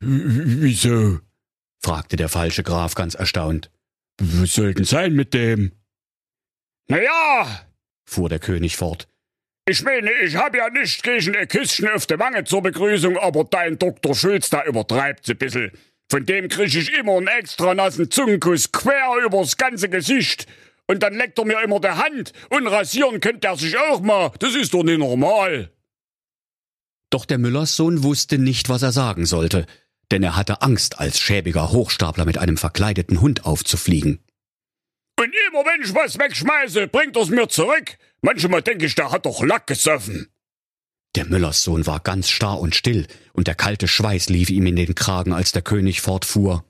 Wieso? 0.00 1.20
fragte 1.80 2.16
der 2.16 2.28
falsche 2.28 2.62
Graf 2.62 2.94
ganz 2.94 3.14
erstaunt. 3.14 3.70
Was 4.20 4.52
soll 4.52 4.74
denn 4.74 4.84
sein 4.84 5.14
mit 5.14 5.32
dem? 5.34 5.72
Na 6.88 7.00
ja, 7.00 7.68
fuhr 8.04 8.28
der 8.28 8.40
König 8.40 8.76
fort. 8.76 9.08
Ich 9.68 9.82
meine, 9.82 10.10
ich 10.22 10.34
hab 10.34 10.56
ja 10.56 10.70
nicht 10.70 11.02
gegen 11.02 11.36
ein 11.36 11.46
Küsschen 11.46 11.88
auf 11.88 12.06
der 12.06 12.18
Wange 12.18 12.44
zur 12.44 12.62
Begrüßung, 12.62 13.18
aber 13.18 13.44
dein 13.44 13.78
Dr. 13.78 14.14
Schulz, 14.14 14.48
da 14.48 14.64
übertreibt's 14.64 15.28
ein 15.28 15.36
bisschen. 15.36 15.72
Von 16.10 16.24
dem 16.24 16.48
krieg 16.48 16.74
ich 16.74 16.92
immer 16.94 17.18
einen 17.18 17.26
extra 17.26 17.74
nassen 17.74 18.10
Zungenkuss 18.10 18.72
quer 18.72 19.16
übers 19.24 19.58
ganze 19.58 19.90
Gesicht. 19.90 20.46
Und 20.90 21.02
dann 21.02 21.14
leckt 21.14 21.38
er 21.38 21.44
mir 21.44 21.62
immer 21.62 21.80
die 21.80 21.88
Hand 21.88 22.32
und 22.48 22.66
rasieren 22.66 23.20
könnte 23.20 23.46
er 23.46 23.56
sich 23.56 23.76
auch 23.76 24.00
mal. 24.00 24.32
Das 24.38 24.54
ist 24.54 24.72
doch 24.72 24.82
nicht 24.82 24.98
normal. 24.98 25.70
Doch 27.10 27.26
der 27.26 27.38
Müllerssohn 27.38 28.02
wusste 28.02 28.38
nicht, 28.38 28.68
was 28.68 28.82
er 28.82 28.92
sagen 28.92 29.26
sollte, 29.26 29.66
denn 30.10 30.22
er 30.22 30.34
hatte 30.36 30.62
Angst, 30.62 30.98
als 30.98 31.20
schäbiger 31.20 31.72
Hochstapler 31.72 32.24
mit 32.24 32.38
einem 32.38 32.56
verkleideten 32.56 33.20
Hund 33.20 33.44
aufzufliegen. 33.44 34.24
Und 35.18 35.34
immer 35.48 35.64
wenn 35.64 35.82
ich 35.82 35.94
was 35.94 36.18
wegschmeiße, 36.18 36.88
bringt 36.88 37.16
er's 37.16 37.28
mir 37.28 37.48
zurück. 37.48 37.98
Manchmal 38.22 38.62
denke 38.62 38.86
ich, 38.86 38.94
der 38.94 39.10
hat 39.10 39.26
doch 39.26 39.42
Lack 39.42 39.66
gesoffen. 39.66 40.28
Der 41.16 41.26
Müllerssohn 41.26 41.86
war 41.86 42.00
ganz 42.00 42.28
starr 42.28 42.60
und 42.60 42.74
still, 42.74 43.06
und 43.32 43.46
der 43.46 43.54
kalte 43.54 43.88
Schweiß 43.88 44.28
lief 44.28 44.50
ihm 44.50 44.66
in 44.66 44.76
den 44.76 44.94
Kragen, 44.94 45.32
als 45.32 45.52
der 45.52 45.62
König 45.62 46.00
fortfuhr. 46.00 46.64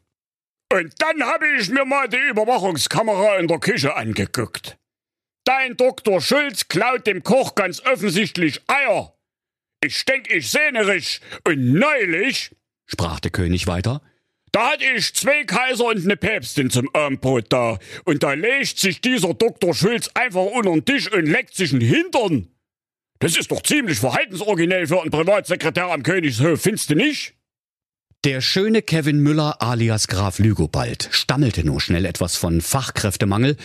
Und 0.71 0.93
dann 0.99 1.23
habe 1.23 1.47
ich 1.59 1.71
mir 1.71 1.85
mal 1.85 2.09
die 2.09 2.29
Überwachungskamera 2.31 3.39
in 3.39 3.49
der 3.49 3.59
Küche 3.59 3.97
angeguckt. 3.97 4.77
Dein 5.45 5.77
Dr. 5.79 6.21
Schulz 6.21 6.69
klaut 6.69 7.07
dem 7.07 7.23
Koch 7.23 7.55
ganz 7.55 7.81
offensichtlich 7.87 8.61
Eier. 8.67 9.15
Ich 9.83 10.05
denk, 10.05 10.31
ich 10.31 10.50
sehne 10.50 10.87
rich. 10.87 11.23
Und 11.47 11.73
neulich, 11.73 12.54
sprach 12.87 13.19
der 13.21 13.31
König 13.31 13.67
weiter, 13.67 14.02
da 14.52 14.73
hatte 14.73 14.85
ich 14.85 15.15
zwei 15.15 15.45
Kaiser 15.45 15.87
und 15.87 16.04
eine 16.04 16.17
Päpstin 16.17 16.69
zum 16.69 16.91
Armbrot 16.95 17.47
da. 17.50 17.78
Und 18.04 18.23
da 18.23 18.35
legt 18.35 18.78
sich 18.78 19.00
dieser 19.00 19.33
Dr. 19.33 19.73
Schulz 19.73 20.11
einfach 20.15 20.45
unter 20.45 20.73
den 20.73 20.85
Tisch 20.85 21.11
und 21.11 21.26
leckt 21.26 21.54
sich 21.54 21.71
den 21.71 21.81
Hintern. 21.81 22.49
Das 23.21 23.37
ist 23.37 23.50
doch 23.50 23.63
ziemlich 23.63 23.99
verhaltensoriginell 23.99 24.87
für 24.87 25.00
einen 25.00 25.11
Privatsekretär 25.11 25.87
am 25.87 26.02
Königshof, 26.02 26.61
findest 26.61 26.91
du 26.91 26.95
nicht? 26.95 27.38
Der 28.25 28.41
schöne 28.41 28.83
Kevin 28.83 29.21
Müller 29.21 29.63
alias 29.63 30.09
Graf 30.09 30.41
Lügobald 30.41 31.09
stammelte 31.13 31.65
nur 31.65 31.81
schnell 31.81 32.04
etwas 32.04 32.35
von 32.35 32.61
Fachkräftemangel, 32.61 33.57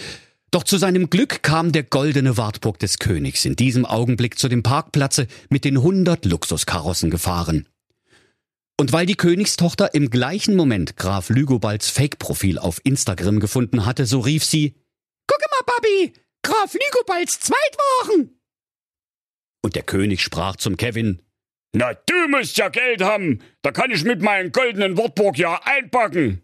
doch 0.52 0.63
zu 0.63 0.78
seinem 0.78 1.10
Glück 1.10 1.42
kam 1.42 1.72
der 1.72 1.82
goldene 1.82 2.38
Wartburg 2.38 2.78
des 2.78 3.00
Königs 3.00 3.46
in 3.46 3.56
diesem 3.56 3.84
Augenblick 3.84 4.38
zu 4.38 4.50
dem 4.50 4.62
Parkplatze 4.62 5.26
mit 5.50 5.66
den 5.66 5.82
hundert 5.82 6.26
Luxuskarossen 6.26 7.10
gefahren. 7.10 7.68
Und 8.80 8.94
weil 8.94 9.08
die 9.08 9.16
Königstochter 9.16 9.96
im 9.96 10.12
gleichen 10.12 10.56
Moment 10.56 10.98
Graf 10.98 11.30
Lügobalds 11.30 11.89
Fake-Profil 11.89 12.60
auf 12.60 12.80
Instagram 12.84 13.39
gefunden 13.39 13.88
hatte, 13.88 14.06
so 14.06 14.20
rief 14.20 14.46
sie, 14.46 14.76
Gucke 15.26 15.46
mal, 15.50 15.74
Babi, 15.74 16.13
Graf 16.44 16.76
Lügobalds 16.76 17.39
Zweitwagen! 17.39 18.39
Und 19.63 19.76
der 19.76 19.84
König 19.84 20.22
sprach 20.22 20.58
zum 20.58 20.78
Kevin, 20.78 21.23
na, 21.76 21.94
du 21.94 22.28
musst 22.30 22.58
ja 22.58 22.70
Geld 22.70 23.02
haben. 23.02 23.40
Da 23.64 23.72
kann 23.72 23.92
ich 23.92 24.04
mit 24.04 24.22
meinem 24.22 24.52
goldenen 24.52 24.96
Wortburg 24.98 25.38
ja 25.38 25.60
einpacken. 25.64 26.44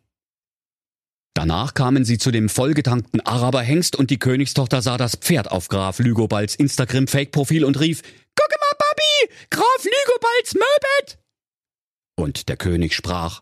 Danach 1.35 1.73
kamen 1.73 2.03
sie 2.03 2.17
zu 2.17 2.31
dem 2.31 2.49
vollgetankten 2.49 3.21
Araberhengst 3.21 3.95
und 3.95 4.09
die 4.09 4.19
Königstochter 4.19 4.81
sah 4.81 4.97
das 4.97 5.15
Pferd 5.15 5.51
auf 5.51 5.67
Graf 5.67 5.99
Lügobalds 5.99 6.55
Instagram-Fake-Profil 6.55 7.63
und 7.63 7.79
rief, 7.79 8.01
Gucke 8.35 8.55
mal, 8.59 8.77
Babi, 8.77 9.33
Graf 9.49 9.83
Lügobalds 9.83 10.55
Möbet! 10.55 11.19
Und 12.15 12.49
der 12.49 12.57
König 12.57 12.93
sprach, 12.93 13.41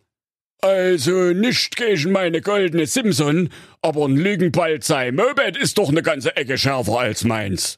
also 0.62 1.34
nicht 1.34 1.76
gegen 1.76 2.12
meine 2.12 2.42
goldene 2.42 2.88
Simson, 2.88 3.50
aber 3.82 4.06
ein 4.06 4.18
Lügenbald 4.18 4.84
sei 4.84 5.12
Möbet 5.12 5.56
ist 5.56 5.78
doch 5.78 5.90
eine 5.90 6.04
ganze 6.04 6.36
Ecke 6.36 6.58
schärfer 6.58 7.00
als 7.00 7.24
meins. 7.24 7.78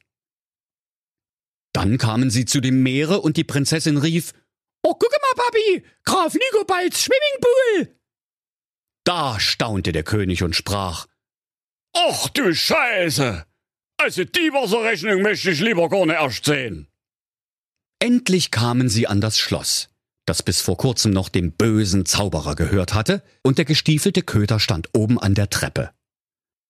Dann 1.73 1.97
kamen 1.97 2.29
sie 2.29 2.45
zu 2.45 2.61
dem 2.61 2.81
Meere 2.83 3.21
und 3.21 3.37
die 3.37 3.43
Prinzessin 3.43 3.97
rief, 3.97 4.33
Oh, 4.83 4.93
gucke 4.93 5.17
mal, 5.21 5.43
Papi, 5.43 5.83
Graf 6.05 6.33
Nigobalds 6.33 7.03
Schwimmingpool! 7.03 7.95
Da 9.03 9.39
staunte 9.39 9.91
der 9.91 10.03
König 10.03 10.43
und 10.43 10.55
sprach, 10.55 11.07
Ach 11.93 12.29
du 12.29 12.53
Scheiße! 12.53 13.45
Also 13.97 14.23
die 14.23 14.53
Wasserrechnung 14.53 15.21
möchte 15.21 15.51
ich 15.51 15.59
lieber 15.59 15.89
gar 15.89 16.05
nicht 16.05 16.15
erst 16.15 16.45
sehen. 16.45 16.87
Endlich 17.99 18.49
kamen 18.49 18.87
sie 18.87 19.07
an 19.07 19.19
das 19.19 19.37
Schloss, 19.37 19.89
das 20.25 20.41
bis 20.41 20.61
vor 20.61 20.77
kurzem 20.77 21.11
noch 21.11 21.27
dem 21.27 21.51
bösen 21.51 22.05
Zauberer 22.05 22.55
gehört 22.55 22.93
hatte, 22.93 23.21
und 23.43 23.57
der 23.57 23.65
gestiefelte 23.65 24.21
Köter 24.21 24.61
stand 24.61 24.89
oben 24.93 25.19
an 25.19 25.35
der 25.35 25.49
Treppe. 25.49 25.91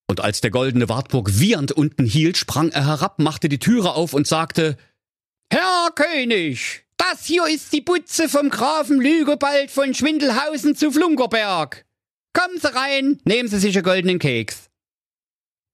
Und 0.09 0.21
als 0.21 0.41
der 0.41 0.49
goldene 0.49 0.89
Wartburg 0.89 1.29
wiehernd 1.33 1.71
unten 1.71 2.03
hielt, 2.03 2.35
sprang 2.35 2.71
er 2.71 2.87
herab, 2.87 3.19
machte 3.19 3.47
die 3.47 3.59
Türe 3.59 3.93
auf 3.93 4.13
und 4.13 4.25
sagte, 4.25 4.75
Herr 5.51 5.89
König, 5.95 6.83
das 6.97 7.25
hier 7.25 7.47
ist 7.47 7.73
die 7.73 7.81
Butze 7.81 8.29
vom 8.29 8.51
Grafen 8.51 9.01
Lügebald 9.01 9.71
von 9.71 9.95
Schwindelhausen 9.95 10.75
zu 10.75 10.91
Flunkerberg. 10.91 11.85
Kommen 12.33 12.59
Sie 12.61 12.71
rein, 12.71 13.19
nehmen 13.25 13.49
Sie 13.49 13.57
sich 13.57 13.75
einen 13.75 13.83
goldenen 13.83 14.19
Keks. 14.19 14.69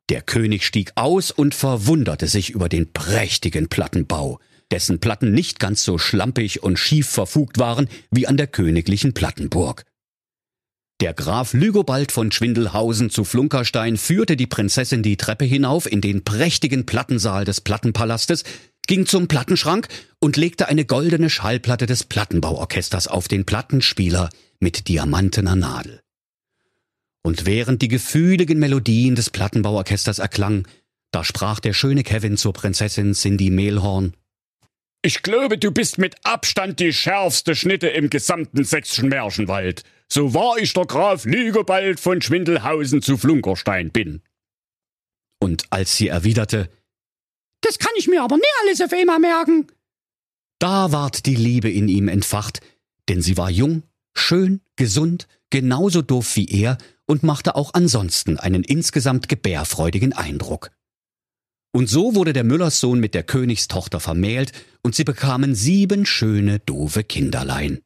Der 0.10 0.22
König 0.22 0.66
stieg 0.66 0.94
aus 0.96 1.30
und 1.30 1.54
verwunderte 1.54 2.28
sich 2.28 2.52
über 2.52 2.70
den 2.70 2.94
prächtigen 2.94 3.68
Plattenbau, 3.68 4.40
dessen 4.72 5.02
Platten 5.02 5.34
nicht 5.34 5.60
ganz 5.60 5.84
so 5.84 5.98
schlampig 5.98 6.64
und 6.64 6.80
schief 6.80 7.10
verfugt 7.10 7.60
waren 7.60 7.90
wie 8.12 8.28
an 8.28 8.38
der 8.38 8.48
königlichen 8.48 9.14
Plattenburg. 9.14 9.84
Der 11.02 11.14
Graf 11.14 11.52
Lügobald 11.52 12.14
von 12.14 12.32
Schwindelhausen 12.32 13.10
zu 13.10 13.26
Flunkerstein 13.26 13.98
führte 13.98 14.38
die 14.38 14.48
Prinzessin 14.48 15.04
die 15.04 15.18
Treppe 15.18 15.44
hinauf 15.44 15.92
in 15.92 16.00
den 16.00 16.24
prächtigen 16.24 16.86
Plattensaal 16.86 17.44
des 17.44 17.60
Plattenpalastes, 17.60 18.46
ging 18.88 19.06
zum 19.06 19.28
Plattenschrank 19.28 19.88
und 20.20 20.38
legte 20.38 20.68
eine 20.68 20.86
goldene 20.86 21.30
Schallplatte 21.30 21.86
des 21.86 22.04
Plattenbauorchesters 22.04 23.08
auf 23.08 23.28
den 23.28 23.46
Plattenspieler 23.46 24.30
mit 24.60 24.88
diamantener 24.88 25.56
Nadel. 25.56 26.02
Und 27.24 27.46
während 27.46 27.82
die 27.82 27.88
gefühligen 27.88 28.60
Melodien 28.60 29.16
des 29.16 29.30
Plattenbauorchesters 29.30 30.20
erklangen, 30.20 30.68
da 31.12 31.24
sprach 31.24 31.60
der 31.60 31.74
schöne 31.74 32.04
Kevin 32.04 32.38
zur 32.38 32.54
Prinzessin 32.54 33.14
Cindy 33.14 33.50
Mehlhorn. 33.50 34.16
Ich 35.02 35.22
glaube, 35.22 35.58
du 35.58 35.72
bist 35.72 35.98
mit 35.98 36.16
Abstand 36.24 36.80
die 36.80 36.92
schärfste 36.92 37.56
Schnitte 37.56 37.88
im 37.88 38.10
gesamten 38.10 38.64
sächsischen 38.64 39.10
Märchenwald. 39.10 39.84
So 40.08 40.34
wahr 40.34 40.58
ich 40.60 40.74
der 40.74 40.86
Graf 40.86 41.26
Lügebald 41.26 42.00
von 42.00 42.22
Schwindelhausen 42.22 43.02
zu 43.02 43.18
Flunkerstein 43.18 43.92
bin. 43.92 44.22
Und 45.40 45.66
als 45.70 45.96
sie 45.96 46.08
erwiderte, 46.08 46.70
das 47.66 47.80
kann 47.80 47.94
ich 47.98 48.08
mir 48.08 48.22
aber 48.22 48.38
nie 48.38 48.44
alles 48.64 48.82
auf 48.82 48.94
einmal 48.94 49.20
merken. 49.20 49.68
Da 50.60 50.92
ward 50.92 51.26
die 51.26 51.36
Liebe 51.36 51.70
in 51.70 51.88
ihm 51.88 52.08
entfacht, 52.08 52.62
denn 53.10 53.22
sie 53.22 53.38
war 53.38 53.50
jung, 53.50 53.84
Schön, 54.18 54.62
gesund, 54.78 55.28
genauso 55.50 56.02
doof 56.02 56.36
wie 56.36 56.48
er 56.48 56.78
und 57.06 57.24
machte 57.24 57.56
auch 57.56 57.74
ansonsten 57.74 58.38
einen 58.38 58.64
insgesamt 58.64 59.30
gebärfreudigen 59.30 60.14
Eindruck. 60.14 60.72
Und 61.74 61.90
so 61.90 62.16
wurde 62.16 62.32
der 62.32 62.46
Müllerssohn 62.46 63.00
mit 63.00 63.14
der 63.14 63.24
Königstochter 63.24 64.00
vermählt 64.00 64.54
und 64.82 64.96
sie 64.96 65.04
bekamen 65.04 65.54
sieben 65.54 66.06
schöne, 66.06 66.60
doofe 66.60 67.04
Kinderlein. 67.04 67.82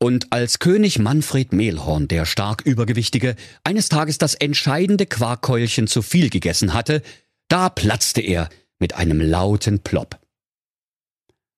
Und 0.00 0.32
als 0.32 0.58
König 0.58 0.98
Manfred 0.98 1.52
Mehlhorn, 1.52 2.08
der 2.08 2.24
stark 2.24 2.62
Übergewichtige, 2.62 3.36
eines 3.64 3.88
Tages 3.88 4.16
das 4.16 4.34
entscheidende 4.34 5.06
Quarkkeulchen 5.06 5.86
zu 5.86 6.02
viel 6.02 6.30
gegessen 6.30 6.72
hatte, 6.72 7.02
da 7.48 7.68
platzte 7.68 8.20
er 8.20 8.48
mit 8.78 8.94
einem 8.94 9.20
lauten 9.20 9.80
Plopp. 9.80 10.18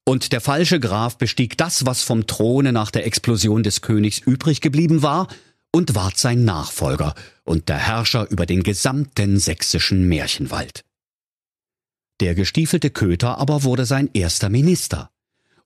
Und 0.05 0.33
der 0.33 0.41
falsche 0.41 0.81
Graf 0.81 1.19
bestieg 1.19 1.57
das, 1.59 1.87
was 1.87 2.03
vom 2.03 2.27
Throne 2.27 2.73
nach 2.73 2.91
der 2.91 3.07
Explosion 3.07 3.63
des 3.63 3.81
Königs 3.81 4.19
übrig 4.19 4.61
geblieben 4.61 5.03
war, 5.03 5.29
und 5.73 5.95
ward 5.95 6.19
sein 6.19 6.45
Nachfolger 6.45 7.15
und 7.45 7.69
der 7.69 7.79
Herrscher 7.79 8.29
über 8.31 8.47
den 8.47 8.63
gesamten 8.63 9.39
sächsischen 9.39 10.09
Märchenwald. 10.09 10.85
Der 12.21 12.35
gestiefelte 12.35 12.91
Köter 12.91 13.39
aber 13.39 13.63
wurde 13.63 13.87
sein 13.87 14.11
erster 14.13 14.49
Minister. 14.49 15.11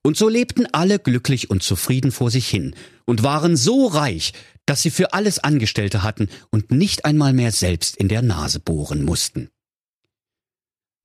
Und 0.03 0.17
so 0.17 0.29
lebten 0.29 0.67
alle 0.71 0.99
glücklich 0.99 1.49
und 1.49 1.63
zufrieden 1.63 2.11
vor 2.11 2.29
sich 2.29 2.47
hin 2.47 2.75
und 3.05 3.23
waren 3.23 3.57
so 3.57 3.87
reich, 3.87 4.33
dass 4.67 4.83
sie 4.83 4.91
für 4.91 5.13
alles 5.13 5.39
Angestellte 5.39 6.03
hatten 6.03 6.29
und 6.51 6.71
nicht 6.71 7.05
einmal 7.05 7.33
mehr 7.33 7.51
selbst 7.51 7.97
in 7.97 8.07
der 8.07 8.21
Nase 8.21 8.59
bohren 8.59 9.03
mussten. 9.03 9.49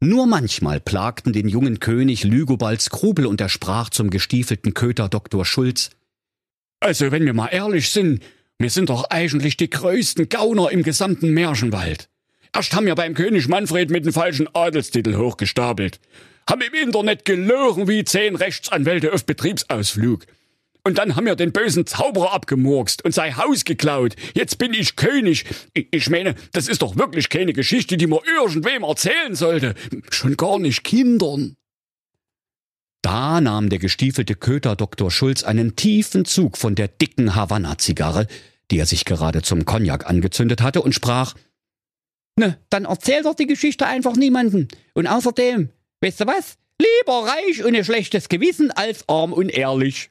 Nur 0.03 0.27
manchmal 0.27 0.81
plagten 0.81 1.35
den 1.35 1.47
jungen 1.47 1.79
König 1.79 2.25
Lügobald 2.25 2.81
Skrubel 2.81 3.27
und 3.27 3.39
er 3.39 3.51
sprach 3.51 3.91
zum 3.91 4.09
gestiefelten 4.09 4.73
Köter 4.73 5.11
Dr. 5.11 5.45
Schulz 5.45 5.91
Also, 6.81 7.13
wenn 7.13 7.27
wir 7.27 7.35
mal 7.35 7.49
ehrlich 7.49 7.91
sind, 7.91 8.23
wir 8.59 8.71
sind 8.71 8.89
doch 8.89 9.11
eigentlich 9.11 9.59
die 9.59 9.69
größten 9.69 10.31
Gauner 10.31 10.71
im 10.71 10.83
gesamten 10.83 11.35
Märchenwald. 11.35 12.09
Erst 12.55 12.73
haben 12.73 12.87
wir 12.87 12.95
beim 12.95 13.13
König 13.13 13.47
Manfred 13.49 13.91
mit 13.91 14.07
dem 14.07 14.15
falschen 14.15 14.49
Adelstitel 14.55 15.17
hochgestapelt. 15.17 16.01
Haben 16.49 16.63
im 16.63 16.75
Internet 16.75 17.27
gelogen 17.27 17.87
wie 17.87 18.03
zehn 18.03 18.37
Rechtsanwälte 18.37 19.13
auf 19.13 19.27
Betriebsausflug. 19.27 20.25
Und 20.85 20.99
dann 20.99 21.17
haben 21.17 21.27
wir 21.27 21.37
den 21.37 21.53
bösen 21.53 21.87
Zauberer 21.87 22.33
abgemurkst 22.33 23.05
und 23.05 23.13
sein 23.13 23.37
Haus 23.37 23.65
geklaut. 23.65 24.17
Jetzt 24.35 24.59
bin 24.59 24.73
ich 24.73 24.97
König. 24.97 25.45
Ich 25.75 26.09
meine, 26.09 26.35
das 26.53 26.69
ist 26.69 26.83
doch 26.83 26.97
wirklich 26.97 27.29
keine 27.29 27.53
Geschichte, 27.53 27.97
die 27.97 28.07
man 28.07 28.21
irgendwem 28.27 28.83
erzählen 28.83 29.35
sollte. 29.35 29.75
Schon 30.11 30.37
gar 30.37 30.59
nicht 30.59 30.85
Kindern. 30.85 31.57
Da 33.03 33.41
nahm 33.41 33.71
der 33.71 33.79
gestiefelte 33.79 34.35
Köter 34.35 34.77
Dr. 34.77 35.11
Schulz 35.11 35.43
einen 35.43 35.77
tiefen 35.77 36.25
Zug 36.25 36.59
von 36.59 36.75
der 36.75 36.89
dicken 36.89 37.35
Havanna-Zigarre, 37.35 38.27
die 38.71 38.79
er 38.79 38.87
sich 38.87 39.05
gerade 39.05 39.43
zum 39.43 39.65
Cognac 39.65 40.09
angezündet 40.09 40.61
hatte, 40.61 40.83
und 40.83 40.95
sprach, 40.95 41.35
Ne, 42.37 42.59
dann 42.71 42.85
erzähl 42.85 43.23
doch 43.23 43.35
die 43.35 43.47
Geschichte 43.47 43.87
einfach 43.87 44.17
niemanden. 44.17 44.69
Und 44.95 45.07
außerdem, 45.07 45.71
weißt 46.01 46.21
du 46.21 46.27
was? 46.27 46.57
Lieber 46.79 47.27
reich 47.27 47.63
und 47.65 47.77
ein 47.77 47.85
schlechtes 47.85 48.29
Gewissen 48.29 48.71
als 48.71 49.07
arm 49.09 49.33
und 49.33 49.51
ehrlich. 49.51 50.10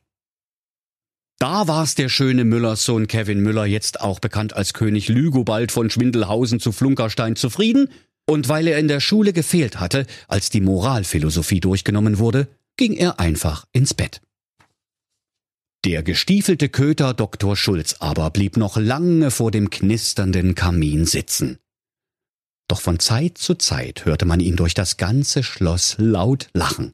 Da 1.39 1.69
war's 1.69 1.95
der 1.95 2.10
schöne 2.10 2.43
Müllers 2.43 2.84
Sohn 2.84 3.08
Kevin 3.08 3.39
Müller, 3.39 3.65
jetzt 3.65 4.02
auch 4.02 4.19
bekannt 4.19 4.54
als 4.54 4.73
König 4.73 5.08
Lügobald 5.08 5.71
von 5.71 5.89
Schwindelhausen 5.89 6.60
zu 6.60 6.73
Flunkerstein 6.73 7.38
zufrieden, 7.38 7.89
und 8.25 8.49
weil 8.49 8.67
er 8.67 8.78
in 8.78 8.89
der 8.89 8.99
Schule 8.99 9.32
gefehlt 9.32 9.80
hatte, 9.80 10.06
als 10.28 10.49
die 10.49 10.60
Moralphilosophie 10.60 11.62
durchgenommen 11.62 12.19
wurde, 12.19 12.49
ging 12.75 12.93
er 12.93 13.21
einfach 13.21 13.65
ins 13.71 13.93
Bett. 13.93 14.21
Der 15.86 16.04
gestiefelte 16.04 16.67
Köter 16.67 17.13
Dr. 17.13 17.56
Schulz 17.56 17.95
aber 17.99 18.30
blieb 18.32 18.58
noch 18.58 18.75
lange 18.75 19.32
vor 19.32 19.49
dem 19.49 19.69
knisternden 19.69 20.56
Kamin 20.56 21.06
sitzen. 21.06 21.58
Doch 22.67 22.82
von 22.82 22.99
Zeit 22.99 23.38
zu 23.38 23.56
Zeit 23.56 24.04
hörte 24.04 24.25
man 24.25 24.41
ihn 24.41 24.58
durch 24.58 24.73
das 24.73 24.97
ganze 24.97 25.41
Schloss 25.41 25.95
laut 25.97 26.49
lachen. 26.54 26.93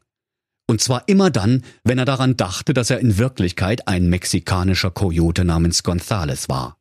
Und 0.68 0.82
zwar 0.82 1.08
immer 1.08 1.30
dann, 1.30 1.64
wenn 1.84 2.00
er 2.00 2.06
daran 2.06 2.38
dachte, 2.38 2.74
dass 2.74 2.90
er 2.90 3.00
in 3.00 3.18
Wirklichkeit 3.18 3.88
ein 3.88 4.10
mexikanischer 4.10 4.92
Kojote 4.92 5.46
namens 5.46 5.84
Gonzales 5.84 6.50
war. 6.50 6.78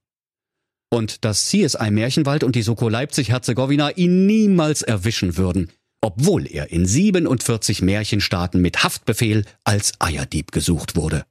Und 0.90 1.24
dass 1.24 1.46
CSI 1.48 1.90
Märchenwald 1.90 2.44
und 2.44 2.54
die 2.54 2.62
Soko 2.62 2.88
Leipzig-Herzegowina 2.88 3.90
ihn 3.90 4.26
niemals 4.26 4.82
erwischen 4.82 5.36
würden, 5.36 5.70
obwohl 6.00 6.46
er 6.46 6.70
in 6.70 6.86
47 6.86 7.82
Märchenstaaten 7.82 8.60
mit 8.60 8.84
Haftbefehl 8.84 9.44
als 9.64 9.92
Eierdieb 9.98 10.52
gesucht 10.52 10.96
wurde. 10.96 11.24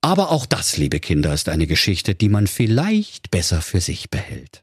Aber 0.00 0.30
auch 0.30 0.46
das, 0.46 0.76
liebe 0.76 1.00
Kinder, 1.00 1.34
ist 1.34 1.48
eine 1.48 1.66
Geschichte, 1.66 2.14
die 2.14 2.28
man 2.28 2.46
vielleicht 2.46 3.30
besser 3.30 3.60
für 3.60 3.80
sich 3.80 4.10
behält. 4.10 4.62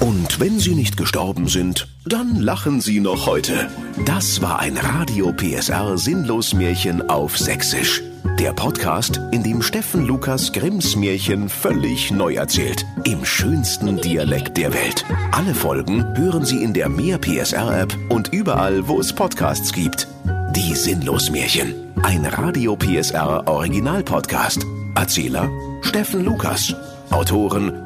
Und 0.00 0.40
wenn 0.40 0.58
sie 0.60 0.74
nicht 0.74 0.96
gestorben 0.96 1.48
sind, 1.48 1.88
dann 2.04 2.40
lachen 2.40 2.80
sie 2.80 3.00
noch 3.00 3.26
heute. 3.26 3.68
Das 4.04 4.42
war 4.42 4.58
ein 4.58 4.76
Radio 4.76 5.32
PSR 5.32 5.96
Sinnlos 5.96 6.52
Märchen 6.52 7.08
auf 7.08 7.38
Sächsisch. 7.38 8.02
Der 8.38 8.52
Podcast, 8.52 9.20
in 9.32 9.42
dem 9.42 9.62
Steffen 9.62 10.06
Lukas 10.06 10.52
Grimms 10.52 10.96
Märchen 10.96 11.48
völlig 11.48 12.10
neu 12.10 12.34
erzählt. 12.34 12.84
Im 13.04 13.24
schönsten 13.24 13.96
Dialekt 13.96 14.58
der 14.58 14.74
Welt. 14.74 15.04
Alle 15.32 15.54
Folgen 15.54 16.04
hören 16.16 16.44
Sie 16.44 16.62
in 16.62 16.74
der 16.74 16.90
Mehr 16.90 17.18
PSR 17.18 17.80
App 17.80 17.96
und 18.10 18.28
überall, 18.34 18.86
wo 18.88 19.00
es 19.00 19.14
Podcasts 19.14 19.72
gibt. 19.72 20.08
Die 20.54 20.74
Sinnlos 20.74 21.30
Märchen. 21.30 21.74
Ein 22.02 22.26
Radio 22.26 22.76
PSR 22.76 23.46
Original 23.46 24.02
Podcast. 24.02 24.66
Erzähler 24.94 25.50
Steffen 25.80 26.24
Lukas. 26.24 26.74
Autoren 27.10 27.85